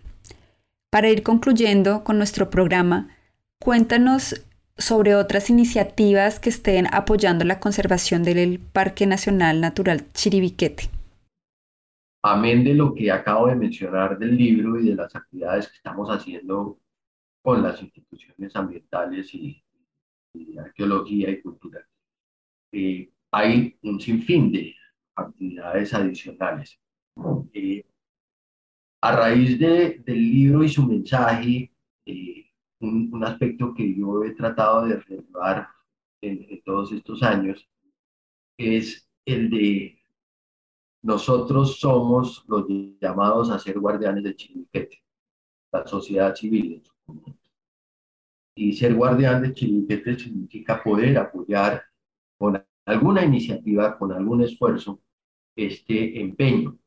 Para 0.89 1.09
ir 1.09 1.23
concluyendo 1.23 2.03
con 2.03 2.17
nuestro 2.17 2.49
programa, 2.49 3.15
cuéntanos 3.61 4.43
sobre 4.75 5.13
otras 5.13 5.51
iniciativas 5.51 6.39
que 6.39 6.49
estén 6.49 6.87
apoyando 6.91 7.45
la 7.45 7.59
conservación 7.59 8.23
del 8.23 8.59
Parque 8.59 9.05
Nacional 9.05 9.61
Natural 9.61 10.11
Chiribiquete. 10.13 10.89
Amén 12.23 12.63
de 12.63 12.73
lo 12.73 12.95
que 12.95 13.11
acabo 13.11 13.47
de 13.47 13.55
mencionar 13.55 14.17
del 14.17 14.35
libro 14.35 14.79
y 14.79 14.89
de 14.89 14.95
las 14.95 15.15
actividades 15.15 15.67
que 15.67 15.75
estamos 15.75 16.09
haciendo 16.09 16.79
con 17.43 17.61
las 17.61 17.79
instituciones 17.83 18.55
ambientales 18.55 19.31
y, 19.35 19.63
arqueología 20.59 21.29
y 21.29 21.41
cultura. 21.41 21.85
Eh, 22.71 23.11
hay 23.31 23.77
un 23.83 23.99
sinfín 23.99 24.51
de 24.51 24.75
actividades 25.15 25.93
adicionales. 25.93 26.79
Eh, 27.53 27.85
a 29.03 29.15
raíz 29.15 29.59
de, 29.59 29.99
del 29.99 30.31
libro 30.31 30.63
y 30.63 30.69
su 30.69 30.85
mensaje, 30.87 31.71
eh, 32.05 32.50
un, 32.81 33.23
aspecto 33.23 33.73
que 33.73 33.95
yo 33.95 34.23
he 34.23 34.31
tratado 34.31 34.85
de 34.85 34.99
relevar 34.99 35.67
en, 36.21 36.61
todos 36.63 36.91
estos 36.91 37.23
años 37.23 37.67
es 38.57 39.07
el 39.25 39.49
de 39.49 39.99
nosotros 41.03 41.79
somos 41.79 42.45
los 42.47 42.67
llamados 42.99 43.49
a 43.49 43.57
ser 43.57 43.79
guardianes 43.79 44.23
de 44.23 44.35
Chiliquete, 44.35 45.03
la 45.71 45.85
sociedad 45.87 46.35
civil 46.35 46.73
en 46.73 46.83
su 46.83 46.93
conjunto. 47.03 47.49
Y 48.55 48.73
ser 48.73 48.93
guardián 48.93 49.41
de 49.41 49.53
Chiliquete 49.53 50.19
significa 50.19 50.83
poder 50.83 51.17
apoyar 51.17 51.83
con 52.37 52.63
alguna 52.85 53.25
iniciativa, 53.25 53.97
con 53.97 54.11
algún 54.11 54.43
esfuerzo, 54.43 55.01
este 55.55 56.19
empeño 56.21 56.77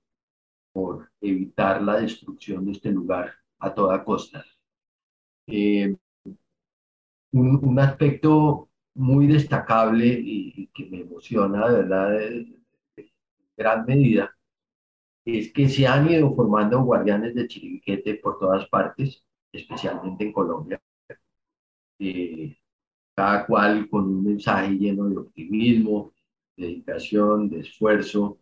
por 0.72 1.11
evitar 1.20 1.82
la 1.82 2.01
destrucción 2.01 2.64
de 2.66 2.72
este 2.72 2.90
lugar 2.90 3.32
a 3.59 3.74
toda 3.74 4.05
costa. 4.05 4.45
Eh, 5.47 5.95
un, 7.32 7.78
aspecto 7.78 8.68
muy 8.95 9.26
destacable 9.26 10.07
y, 10.07 10.68
que 10.74 10.86
me 10.86 11.01
emociona, 11.01 11.68
de 11.68 11.82
verdad, 11.82 12.11
de, 12.11 13.12
gran 13.57 13.84
medida, 13.86 14.34
es 15.24 15.53
que 15.53 15.68
se 15.68 15.86
han 15.86 16.11
ido 16.11 16.34
formando 16.34 16.82
guardianes 16.82 17.34
de 17.34 17.49
Chiribiquete 17.49 18.16
por 18.16 18.38
todas 18.38 18.68
partes, 18.68 19.24
especialmente 19.53 20.24
en 20.24 20.32
Colombia. 20.32 20.80
Eh, 21.99 22.57
cada 23.14 23.47
cual 23.47 23.88
con 23.88 24.05
un 24.07 24.24
mensaje 24.24 24.72
lleno 24.72 25.09
de 25.09 25.18
optimismo, 25.18 26.12
dedicación, 26.57 27.49
de 27.49 27.61
esfuerzo, 27.61 28.38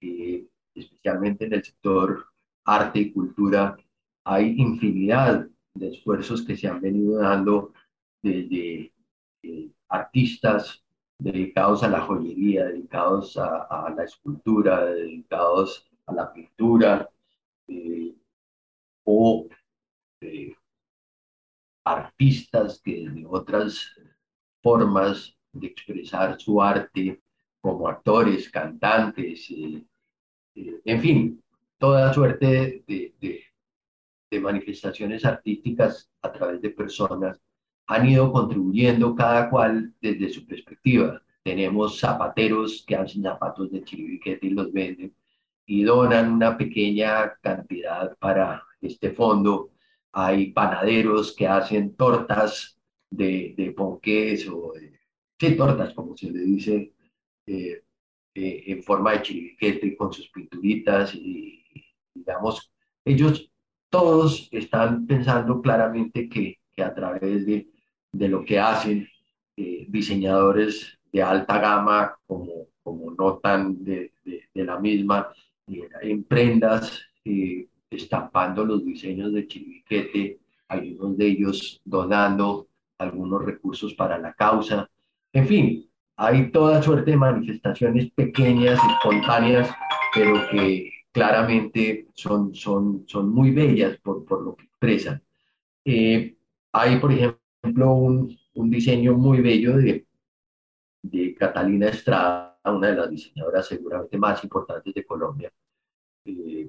eh, 0.00 0.46
especialmente 0.74 1.46
en 1.46 1.54
el 1.54 1.64
sector 1.64 2.26
arte 2.64 3.00
y 3.00 3.12
cultura, 3.12 3.76
hay 4.24 4.60
infinidad 4.60 5.48
de 5.78 5.88
esfuerzos 5.88 6.42
que 6.42 6.56
se 6.56 6.68
han 6.68 6.80
venido 6.80 7.18
dando 7.18 7.72
desde 8.22 8.92
eh, 9.42 9.70
artistas 9.88 10.82
dedicados 11.18 11.82
a 11.82 11.88
la 11.88 12.00
joyería, 12.00 12.66
dedicados 12.66 13.36
a, 13.36 13.92
la 13.96 14.04
escultura, 14.04 14.84
dedicados 14.84 15.88
a 16.06 16.12
la 16.12 16.32
pintura, 16.32 17.08
eh, 17.68 18.14
o 19.04 19.48
eh, 20.20 20.54
artistas 21.84 22.80
que 22.82 23.08
de 23.08 23.24
otras 23.26 23.94
formas 24.62 25.36
de 25.52 25.68
expresar 25.68 26.38
su 26.40 26.60
arte 26.60 27.22
como 27.60 27.88
actores, 27.88 28.50
cantantes, 28.50 29.48
en 30.54 31.00
fin, 31.00 31.42
toda 31.78 32.12
suerte 32.12 32.84
de 32.86 33.45
manifestaciones 34.40 35.24
artísticas 35.24 36.10
a 36.22 36.32
través 36.32 36.60
de 36.60 36.70
personas 36.70 37.40
han 37.86 38.08
ido 38.08 38.32
contribuyendo 38.32 39.14
cada 39.14 39.48
cual 39.48 39.94
desde 40.00 40.28
su 40.28 40.46
perspectiva. 40.46 41.22
Tenemos 41.42 42.00
zapateros 42.00 42.84
que 42.86 42.96
hacen 42.96 43.22
zapatos 43.22 43.70
de 43.70 43.84
chiribiquete 43.84 44.48
y 44.48 44.50
los 44.50 44.72
venden 44.72 45.14
y 45.64 45.82
donan 45.82 46.32
una 46.32 46.56
pequeña 46.56 47.34
cantidad 47.40 48.16
para 48.18 48.62
este 48.80 49.10
fondo. 49.10 49.70
Hay 50.12 50.52
panaderos 50.52 51.34
que 51.34 51.46
hacen 51.46 51.94
tortas 51.94 52.78
de, 53.10 53.54
de 53.56 53.72
ponqués 53.72 54.48
o 54.48 54.72
de, 54.72 54.98
sí, 55.38 55.56
tortas, 55.56 55.94
como 55.94 56.16
se 56.16 56.30
le 56.30 56.40
dice, 56.40 56.92
eh, 57.46 57.82
eh, 58.34 58.64
en 58.66 58.82
forma 58.82 59.12
de 59.12 59.22
chiribiquete 59.22 59.96
con 59.96 60.12
sus 60.12 60.28
pinturitas 60.30 61.14
y, 61.14 61.64
digamos, 62.14 62.72
ellos 63.04 63.50
todos 63.90 64.48
están 64.52 65.06
pensando 65.06 65.60
claramente 65.60 66.28
que, 66.28 66.58
que 66.74 66.82
a 66.82 66.94
través 66.94 67.46
de, 67.46 67.68
de, 68.12 68.28
lo 68.28 68.44
que 68.44 68.58
hacen 68.58 69.08
eh, 69.56 69.86
diseñadores 69.88 70.98
de 71.12 71.22
alta 71.22 71.58
gama 71.58 72.16
como, 72.26 72.68
como 72.82 73.10
notan 73.12 73.82
de, 73.82 74.12
de, 74.24 74.64
la 74.64 74.78
misma, 74.78 75.28
eh, 75.68 75.88
en 76.02 76.24
prendas, 76.24 77.02
eh, 77.24 77.68
estampando 77.90 78.64
los 78.64 78.84
diseños 78.84 79.32
de 79.32 79.46
Chiribiquete, 79.46 80.40
algunos 80.68 81.16
de 81.16 81.26
ellos 81.26 81.80
donando 81.84 82.68
algunos 82.98 83.44
recursos 83.44 83.94
para 83.94 84.18
la 84.18 84.32
causa. 84.34 84.88
En 85.32 85.46
fin, 85.46 85.90
hay 86.16 86.50
toda 86.50 86.82
suerte 86.82 87.12
de 87.12 87.16
manifestaciones 87.16 88.10
pequeñas, 88.12 88.80
espontáneas, 88.90 89.70
pero 90.14 90.34
que 90.50 90.95
claramente 91.16 92.08
son, 92.12 92.54
son, 92.54 93.04
son 93.08 93.30
muy 93.30 93.50
bellas 93.50 93.96
por, 94.00 94.26
por 94.26 94.42
lo 94.42 94.54
que 94.54 94.64
expresan. 94.64 95.22
Eh, 95.82 96.36
hay, 96.72 97.00
por 97.00 97.10
ejemplo, 97.10 97.94
un, 97.94 98.36
un, 98.52 98.70
diseño 98.70 99.14
muy 99.14 99.40
bello 99.40 99.78
de, 99.78 100.06
de 101.00 101.34
Catalina 101.34 101.88
Estrada, 101.88 102.60
una 102.66 102.88
de 102.88 102.96
las 102.96 103.10
diseñadoras 103.10 103.66
seguramente 103.66 104.18
más 104.18 104.44
importantes 104.44 104.92
de 104.92 105.06
Colombia, 105.06 105.50
eh, 106.26 106.68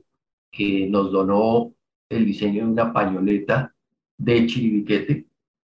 que 0.49 0.87
nos 0.87 1.11
donó 1.11 1.73
el 2.07 2.25
diseño 2.25 2.63
de 2.63 2.71
una 2.71 2.93
pañoleta 2.93 3.75
de 4.17 4.47
chiribiquete 4.47 5.27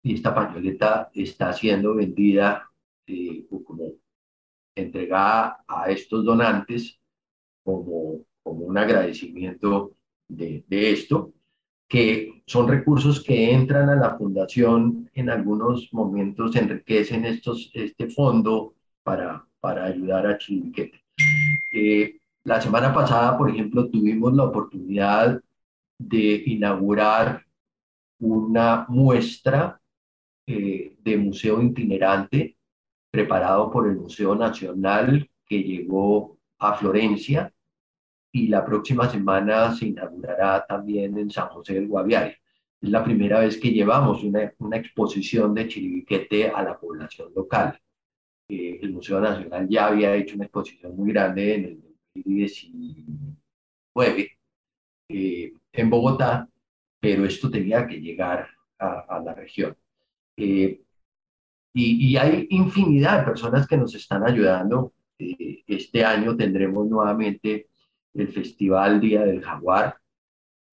y 0.04 0.14
esta 0.14 0.32
pañoleta 0.32 1.10
está 1.12 1.52
siendo 1.52 1.96
vendida 1.96 2.70
eh, 3.04 3.48
como 3.64 3.94
entregada 4.76 5.64
a 5.66 5.90
estos 5.90 6.24
donantes 6.24 7.00
como 7.64 8.29
como 8.42 8.64
un 8.64 8.78
agradecimiento 8.78 9.92
de, 10.28 10.64
esto, 10.68 11.32
que 11.88 12.42
son 12.46 12.68
recursos 12.68 13.22
que 13.22 13.52
entran 13.52 13.88
a 13.88 13.96
la 13.96 14.16
fundación 14.16 15.10
en 15.14 15.30
algunos 15.30 15.92
momentos, 15.92 16.54
enriquecen 16.56 17.24
estos, 17.24 17.70
este 17.74 18.08
fondo 18.08 18.74
para, 19.02 19.44
para 19.60 19.84
ayudar 19.84 20.26
a 20.26 20.38
Chiliquete. 20.38 21.02
Eh, 21.72 22.16
la 22.44 22.60
semana 22.60 22.94
pasada, 22.94 23.36
por 23.36 23.50
ejemplo, 23.50 23.88
tuvimos 23.88 24.32
la 24.34 24.44
oportunidad 24.44 25.40
de 25.98 26.42
inaugurar 26.46 27.44
una 28.18 28.86
muestra 28.88 29.80
eh, 30.46 30.96
de 30.98 31.16
museo 31.16 31.62
itinerante 31.62 32.56
preparado 33.10 33.70
por 33.70 33.88
el 33.88 33.96
Museo 33.96 34.34
Nacional 34.34 35.28
que 35.46 35.62
llegó 35.62 36.38
a 36.58 36.74
Florencia 36.74 37.52
y 38.32 38.48
la 38.48 38.64
próxima 38.64 39.08
semana 39.08 39.72
se 39.74 39.86
inaugurará 39.86 40.64
también 40.66 41.16
en 41.18 41.30
San 41.30 41.48
José 41.48 41.74
del 41.74 41.88
Guaviare. 41.88 42.38
Es 42.80 42.90
la 42.90 43.04
primera 43.04 43.40
vez 43.40 43.58
que 43.58 43.72
llevamos 43.72 44.22
una, 44.24 44.52
una 44.58 44.76
exposición 44.76 45.54
de 45.54 45.68
chiribiquete 45.68 46.50
a 46.50 46.62
la 46.62 46.78
población 46.78 47.32
local. 47.34 47.78
Eh, 48.48 48.78
el 48.82 48.92
Museo 48.92 49.20
Nacional 49.20 49.68
ya 49.68 49.86
había 49.86 50.14
hecho 50.16 50.34
una 50.36 50.44
exposición 50.44 50.96
muy 50.96 51.12
grande 51.12 51.54
en 51.54 51.64
el 51.66 51.80
2019 52.14 54.38
eh, 55.08 55.52
en 55.72 55.90
Bogotá, 55.90 56.48
pero 57.00 57.24
esto 57.24 57.50
tenía 57.50 57.86
que 57.86 58.00
llegar 58.00 58.48
a, 58.78 59.20
la 59.24 59.34
región. 59.34 59.76
Eh, 60.36 60.80
y, 61.72 62.12
y, 62.12 62.16
hay 62.16 62.46
infinidad 62.50 63.20
de 63.20 63.26
personas 63.26 63.66
que 63.66 63.76
nos 63.76 63.94
están 63.94 64.24
ayudando. 64.24 64.92
este 65.18 66.04
año 66.04 66.36
tendremos 66.36 66.88
nuevamente 66.88 67.69
el 68.14 68.28
Festival 68.28 69.00
Día 69.00 69.24
del 69.24 69.42
Jaguar, 69.42 69.96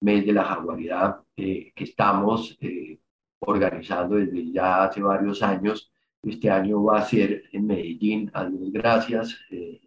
mes 0.00 0.24
de 0.24 0.32
la 0.32 0.44
jaguaridad, 0.44 1.20
eh, 1.36 1.72
que 1.74 1.84
estamos 1.84 2.56
eh, 2.60 2.98
organizando 3.40 4.16
desde 4.16 4.52
ya 4.52 4.84
hace 4.84 5.00
varios 5.00 5.42
años. 5.42 5.90
Este 6.22 6.50
año 6.50 6.82
va 6.84 6.98
a 6.98 7.04
ser 7.04 7.44
en 7.52 7.66
Medellín, 7.66 8.30
a 8.34 8.48
gracias, 8.50 9.38
eh, 9.50 9.80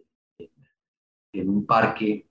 en 1.32 1.48
un 1.48 1.66
parque 1.66 2.28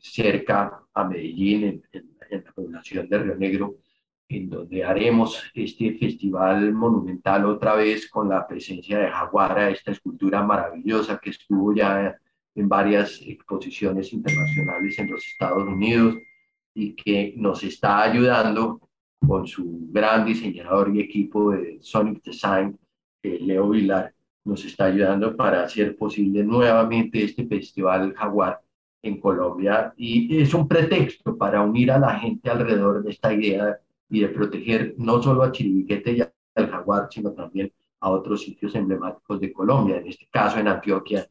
cerca 0.00 0.84
a 0.92 1.04
Medellín, 1.04 1.64
en, 1.64 1.82
en, 2.30 2.44
la 2.44 2.52
población 2.52 3.08
de 3.08 3.18
Río 3.18 3.36
Negro, 3.36 3.76
en 4.28 4.50
donde 4.50 4.84
haremos 4.84 5.42
este 5.54 5.94
festival 5.94 6.72
monumental 6.72 7.46
otra 7.46 7.74
vez 7.74 8.10
con 8.10 8.28
la 8.28 8.46
presencia 8.46 8.98
de 8.98 9.10
Jaguara, 9.10 9.70
esta 9.70 9.92
escultura 9.92 10.42
maravillosa 10.42 11.18
que 11.18 11.30
estuvo 11.30 11.72
ya 11.74 12.18
en 12.58 12.68
varias 12.68 13.22
exposiciones 13.22 14.12
internacionales 14.12 14.98
en 14.98 15.10
los 15.10 15.24
Estados 15.26 15.64
Unidos 15.64 16.16
y 16.74 16.94
que 16.94 17.34
nos 17.36 17.62
está 17.62 18.02
ayudando 18.02 18.80
con 19.24 19.46
su 19.46 19.88
gran 19.90 20.26
diseñador 20.26 20.94
y 20.94 21.00
equipo 21.00 21.52
de 21.52 21.78
Sonic 21.80 22.22
Design, 22.22 22.78
eh, 23.22 23.38
Leo 23.40 23.68
Vilar, 23.70 24.12
nos 24.44 24.64
está 24.64 24.86
ayudando 24.86 25.36
para 25.36 25.62
hacer 25.62 25.96
posible 25.96 26.42
nuevamente 26.42 27.22
este 27.22 27.46
Festival 27.46 28.14
Jaguar 28.14 28.60
en 29.02 29.20
Colombia. 29.20 29.92
Y 29.96 30.40
es 30.40 30.54
un 30.54 30.66
pretexto 30.66 31.36
para 31.36 31.62
unir 31.62 31.92
a 31.92 31.98
la 31.98 32.18
gente 32.18 32.50
alrededor 32.50 33.04
de 33.04 33.10
esta 33.10 33.32
idea 33.32 33.78
y 34.08 34.20
de 34.20 34.28
proteger 34.28 34.94
no 34.98 35.22
solo 35.22 35.42
a 35.42 35.52
Chiribiquete 35.52 36.12
y 36.12 36.22
al 36.22 36.70
Jaguar, 36.70 37.08
sino 37.10 37.32
también 37.32 37.72
a 38.00 38.10
otros 38.10 38.42
sitios 38.42 38.74
emblemáticos 38.74 39.40
de 39.40 39.52
Colombia, 39.52 39.98
en 39.98 40.06
este 40.06 40.26
caso 40.30 40.58
en 40.58 40.68
Antioquia, 40.68 41.28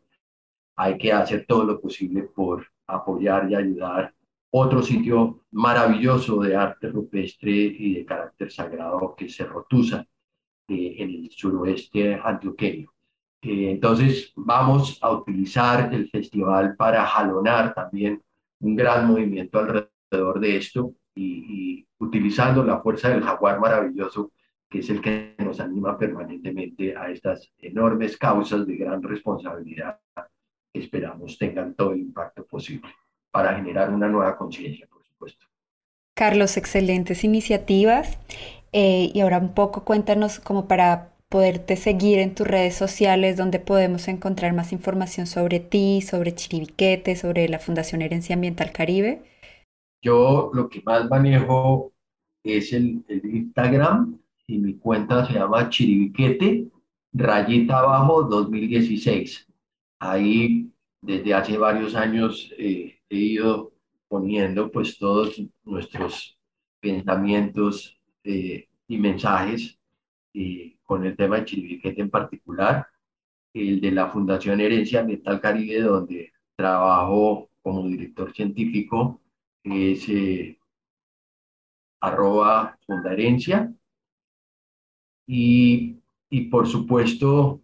hay 0.77 0.97
que 0.97 1.11
hacer 1.11 1.45
todo 1.47 1.63
lo 1.63 1.81
posible 1.81 2.23
por 2.23 2.65
apoyar 2.85 3.51
y 3.51 3.55
ayudar 3.55 4.13
otro 4.51 4.81
sitio 4.81 5.41
maravilloso 5.51 6.39
de 6.41 6.55
arte 6.55 6.89
rupestre 6.89 7.51
y 7.51 7.95
de 7.95 8.05
carácter 8.05 8.51
sagrado 8.51 9.15
que 9.17 9.25
es 9.25 9.35
Cerro 9.35 9.65
eh, 9.71 10.95
en 10.99 11.09
el 11.09 11.31
suroeste 11.31 12.19
antioqueño. 12.23 12.91
Eh, 13.41 13.71
entonces 13.71 14.31
vamos 14.35 14.99
a 15.01 15.11
utilizar 15.11 15.93
el 15.93 16.09
festival 16.09 16.75
para 16.75 17.05
jalonar 17.05 17.73
también 17.73 18.21
un 18.59 18.75
gran 18.75 19.07
movimiento 19.07 19.59
alrededor 19.59 20.39
de 20.39 20.57
esto 20.57 20.93
y, 21.13 21.79
y 21.79 21.87
utilizando 21.97 22.63
la 22.63 22.79
fuerza 22.81 23.09
del 23.09 23.23
jaguar 23.23 23.59
maravilloso 23.59 24.31
que 24.69 24.79
es 24.79 24.89
el 24.89 25.01
que 25.01 25.35
nos 25.39 25.59
anima 25.59 25.97
permanentemente 25.97 26.95
a 26.95 27.09
estas 27.09 27.51
enormes 27.57 28.17
causas 28.17 28.67
de 28.67 28.75
gran 28.75 29.01
responsabilidad 29.01 29.99
esperamos 30.73 31.37
tengan 31.37 31.73
todo 31.75 31.91
el 31.91 31.99
impacto 31.99 32.45
posible 32.45 32.89
para 33.31 33.55
generar 33.55 33.93
una 33.93 34.07
nueva 34.07 34.37
conciencia, 34.37 34.87
por 34.87 35.03
supuesto. 35.05 35.45
Carlos, 36.15 36.57
excelentes 36.57 37.23
iniciativas. 37.23 38.17
Eh, 38.73 39.11
y 39.13 39.21
ahora 39.21 39.37
un 39.37 39.53
poco 39.53 39.83
cuéntanos 39.83 40.39
como 40.39 40.67
para 40.67 41.13
poderte 41.29 41.75
seguir 41.75 42.19
en 42.19 42.35
tus 42.35 42.47
redes 42.47 42.75
sociales, 42.75 43.37
donde 43.37 43.59
podemos 43.59 44.07
encontrar 44.07 44.53
más 44.53 44.71
información 44.71 45.27
sobre 45.27 45.59
ti, 45.59 46.01
sobre 46.01 46.33
Chiribiquete, 46.35 47.15
sobre 47.15 47.49
la 47.49 47.59
Fundación 47.59 48.01
Herencia 48.01 48.35
Ambiental 48.35 48.71
Caribe. 48.71 49.23
Yo 50.01 50.51
lo 50.53 50.69
que 50.69 50.81
más 50.85 51.09
manejo 51.09 51.91
es 52.43 52.71
el, 52.71 53.03
el 53.07 53.25
Instagram 53.35 54.19
y 54.47 54.57
mi 54.59 54.75
cuenta 54.75 55.25
se 55.25 55.33
llama 55.33 55.69
Chiribiquete, 55.69 56.67
rayita 57.13 57.79
abajo 57.79 58.23
2016. 58.23 59.46
Ahí 59.99 60.71
desde 61.01 61.33
hace 61.33 61.57
varios 61.57 61.95
años 61.95 62.51
eh, 62.57 62.99
he 63.09 63.15
ido 63.17 63.73
poniendo 64.07 64.71
pues 64.71 64.97
todos 64.97 65.41
nuestros 65.63 66.37
pensamientos 66.79 67.99
eh, 68.23 68.67
y 68.87 68.97
mensajes 68.97 69.77
con 70.83 71.05
el 71.05 71.15
tema 71.17 71.37
de 71.37 71.45
Chiribiquete 71.45 72.01
en 72.01 72.09
particular, 72.09 72.87
el 73.53 73.81
de 73.81 73.91
la 73.91 74.07
Fundación 74.09 74.61
Herencia 74.61 75.01
Ambiental 75.01 75.41
Caribe, 75.41 75.81
donde 75.81 76.31
trabajo 76.55 77.49
como 77.61 77.87
director 77.87 78.33
científico, 78.33 79.21
es 79.63 80.07
eh, 80.09 80.57
arroba 81.99 82.77
fundaherencia. 82.85 83.73
Y, 85.27 85.99
y 86.29 86.41
por 86.45 86.67
supuesto, 86.67 87.61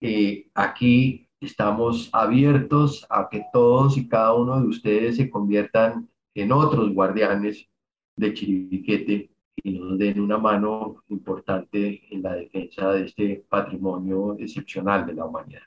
eh, 0.00 0.50
aquí 0.54 1.25
estamos 1.46 2.10
abiertos 2.12 3.06
a 3.08 3.28
que 3.30 3.44
todos 3.52 3.96
y 3.96 4.08
cada 4.08 4.34
uno 4.34 4.60
de 4.60 4.66
ustedes 4.66 5.16
se 5.16 5.30
conviertan 5.30 6.08
en 6.34 6.52
otros 6.52 6.92
guardianes 6.92 7.68
de 8.16 8.34
Chiribiquete 8.34 9.30
y 9.62 9.78
nos 9.78 9.98
den 9.98 10.20
una 10.20 10.38
mano 10.38 11.02
importante 11.08 12.02
en 12.10 12.22
la 12.22 12.34
defensa 12.34 12.92
de 12.92 13.06
este 13.06 13.44
patrimonio 13.48 14.36
excepcional 14.38 15.06
de 15.06 15.14
la 15.14 15.24
humanidad. 15.24 15.62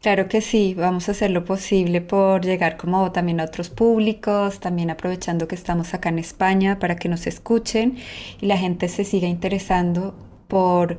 Claro 0.00 0.28
que 0.28 0.40
sí, 0.40 0.74
vamos 0.74 1.08
a 1.08 1.12
hacer 1.12 1.32
lo 1.32 1.44
posible 1.44 2.00
por 2.00 2.44
llegar 2.44 2.76
como 2.76 3.10
también 3.10 3.40
a 3.40 3.44
otros 3.44 3.70
públicos, 3.70 4.60
también 4.60 4.90
aprovechando 4.90 5.48
que 5.48 5.56
estamos 5.56 5.94
acá 5.94 6.10
en 6.10 6.20
España 6.20 6.78
para 6.78 6.96
que 6.96 7.08
nos 7.08 7.26
escuchen 7.26 7.96
y 8.40 8.46
la 8.46 8.56
gente 8.56 8.88
se 8.88 9.04
siga 9.04 9.26
interesando 9.26 10.14
por 10.46 10.98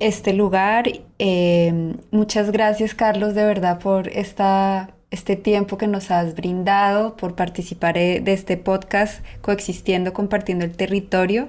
este 0.00 0.32
lugar. 0.32 0.88
Eh, 1.18 1.94
muchas 2.10 2.50
gracias 2.50 2.94
Carlos 2.94 3.34
de 3.34 3.44
verdad 3.44 3.78
por 3.78 4.08
esta 4.08 4.94
este 5.10 5.36
tiempo 5.36 5.76
que 5.76 5.88
nos 5.88 6.10
has 6.10 6.34
brindado, 6.36 7.16
por 7.16 7.34
participar 7.34 7.98
eh, 7.98 8.20
de 8.20 8.32
este 8.32 8.56
podcast, 8.56 9.24
coexistiendo, 9.42 10.12
compartiendo 10.12 10.64
el 10.64 10.76
territorio. 10.76 11.48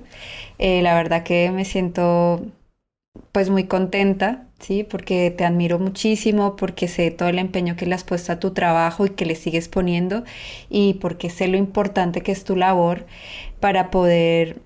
Eh, 0.57 0.81
la 0.81 0.95
verdad 0.95 1.23
que 1.23 1.51
me 1.51 1.65
siento 1.65 2.41
pues 3.31 3.49
muy 3.49 3.65
contenta, 3.65 4.47
¿sí? 4.59 4.83
Porque 4.83 5.31
te 5.31 5.45
admiro 5.45 5.79
muchísimo, 5.79 6.55
porque 6.55 6.87
sé 6.87 7.11
todo 7.11 7.29
el 7.29 7.39
empeño 7.39 7.75
que 7.75 7.85
le 7.85 7.95
has 7.95 8.03
puesto 8.03 8.31
a 8.31 8.39
tu 8.39 8.51
trabajo 8.51 9.05
y 9.05 9.11
que 9.11 9.25
le 9.25 9.35
sigues 9.35 9.67
poniendo 9.67 10.23
y 10.69 10.95
porque 10.95 11.29
sé 11.29 11.47
lo 11.47 11.57
importante 11.57 12.21
que 12.21 12.31
es 12.31 12.43
tu 12.43 12.55
labor 12.55 13.05
para 13.59 13.91
poder 13.91 14.61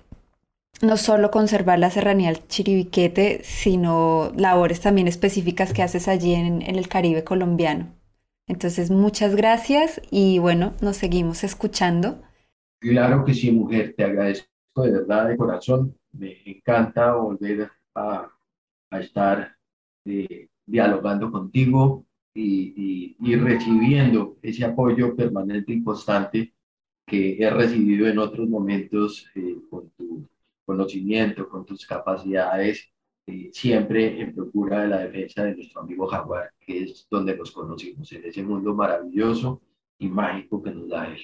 no 0.82 0.96
solo 0.96 1.30
conservar 1.30 1.78
la 1.78 1.90
serranía 1.90 2.28
del 2.28 2.46
Chiribiquete, 2.46 3.40
sino 3.42 4.32
labores 4.36 4.80
también 4.80 5.08
específicas 5.08 5.72
que 5.72 5.82
haces 5.82 6.08
allí 6.08 6.34
en 6.34 6.62
el 6.62 6.88
Caribe 6.88 7.24
colombiano. 7.24 7.96
Entonces, 8.48 8.90
muchas 8.90 9.34
gracias 9.34 10.00
y 10.10 10.38
bueno, 10.38 10.74
nos 10.80 10.96
seguimos 10.96 11.42
escuchando. 11.42 12.22
Claro 12.80 13.24
que 13.24 13.34
sí, 13.34 13.50
mujer, 13.50 13.94
te 13.96 14.04
agradezco 14.04 14.46
de 14.76 14.92
verdad, 14.92 15.28
de 15.28 15.36
corazón. 15.36 15.96
Me 16.12 16.36
encanta 16.44 17.14
volver 17.14 17.70
a, 17.94 18.30
estar 18.92 19.56
eh, 20.04 20.48
dialogando 20.64 21.30
contigo 21.30 22.04
y, 22.32 23.16
recibiendo 23.36 24.36
ese 24.42 24.64
apoyo 24.64 25.16
permanente 25.16 25.72
y 25.72 25.82
constante 25.82 26.54
que 27.06 27.36
he 27.38 27.50
recibido 27.50 28.06
en 28.06 28.18
otros 28.18 28.48
momentos 28.48 29.26
eh, 29.34 29.56
con 29.68 29.90
tu 29.90 30.26
conocimiento, 30.66 31.48
con 31.48 31.64
tus 31.64 31.86
capacidades 31.86 32.92
eh, 33.28 33.50
siempre 33.52 34.20
en 34.20 34.34
procura 34.34 34.82
de 34.82 34.88
la 34.88 34.98
defensa 34.98 35.42
de 35.42 35.56
nuestro 35.56 35.80
amigo 35.80 36.06
Jaguar, 36.06 36.50
que 36.60 36.84
es 36.84 37.08
donde 37.10 37.36
nos 37.36 37.50
conocimos, 37.50 38.12
en 38.12 38.24
ese 38.24 38.42
mundo 38.42 38.72
maravilloso 38.72 39.62
y 39.98 40.08
mágico 40.08 40.62
que 40.62 40.70
nos 40.70 40.88
da 40.88 41.08
él. 41.08 41.18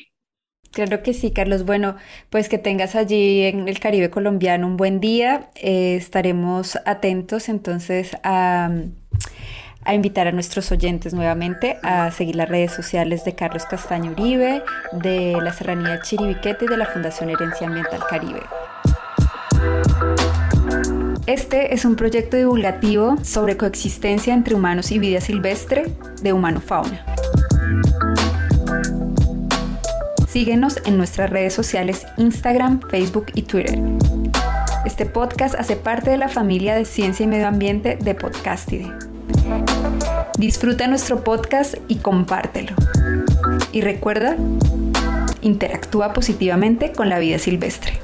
Claro 0.73 1.03
que 1.03 1.13
sí, 1.13 1.31
Carlos. 1.33 1.65
Bueno, 1.65 1.97
pues 2.29 2.49
que 2.49 2.59
tengas 2.59 2.97
allí 2.97 3.43
en 3.43 3.69
el 3.69 3.79
Caribe 3.79 4.11
colombiano 4.11 4.67
un 4.67 4.77
buen 4.77 4.99
día. 4.99 5.51
Eh, 5.55 5.95
estaremos 5.95 6.77
atentos 6.87 7.49
entonces 7.49 8.17
a, 8.25 8.71
a, 9.85 9.95
invitar 9.95 10.27
a 10.27 10.33
nuestros 10.33 10.73
oyentes 10.73 11.15
nuevamente 11.15 11.77
a 11.83 12.11
seguir 12.11 12.35
las 12.35 12.49
redes 12.49 12.73
sociales 12.73 13.25
de 13.25 13.37
Carlos 13.37 13.67
Castaño 13.67 14.13
Uribe, 14.13 14.63
de 14.93 15.39
la 15.41 15.53
Serranía 15.53 16.01
Chiribiquete 16.01 16.65
y 16.65 16.69
de 16.69 16.77
la 16.79 16.87
Fundación 16.87 17.31
Herencia 17.31 17.69
Ambiental 17.69 18.01
Caribe. 18.09 18.41
Este 21.27 21.73
es 21.75 21.85
un 21.85 21.97
proyecto 21.97 22.37
divulgativo 22.37 23.17
sobre 23.23 23.57
coexistencia 23.57 24.35
entre 24.35 24.55
humanos 24.55 24.91
y 24.91 24.99
vida 24.99 25.21
silvestre 25.21 25.93
de 26.21 26.33
Humano 26.33 26.61
Fauna. 26.61 27.05
Síguenos 30.29 30.79
en 30.85 30.97
nuestras 30.97 31.31
redes 31.31 31.55
sociales 31.55 32.07
Instagram, 32.17 32.81
Facebook 32.89 33.27
y 33.35 33.43
Twitter. 33.43 33.79
Este 34.85 35.07
podcast 35.07 35.55
hace 35.55 35.77
parte 35.77 36.11
de 36.11 36.17
la 36.17 36.29
familia 36.29 36.75
de 36.75 36.85
Ciencia 36.85 37.25
y 37.25 37.27
Medio 37.29 37.47
Ambiente 37.47 37.97
de 37.97 38.15
Podcastide. 38.15 38.93
Disfruta 40.39 40.89
nuestro 40.89 41.23
podcast 41.23 41.77
y 41.87 41.97
compártelo. 41.97 42.75
Y 43.73 43.83
recuerda, 43.83 44.37
interactúa 45.41 46.13
positivamente 46.13 46.93
con 46.93 47.09
la 47.09 47.19
vida 47.19 47.39
silvestre. 47.39 48.01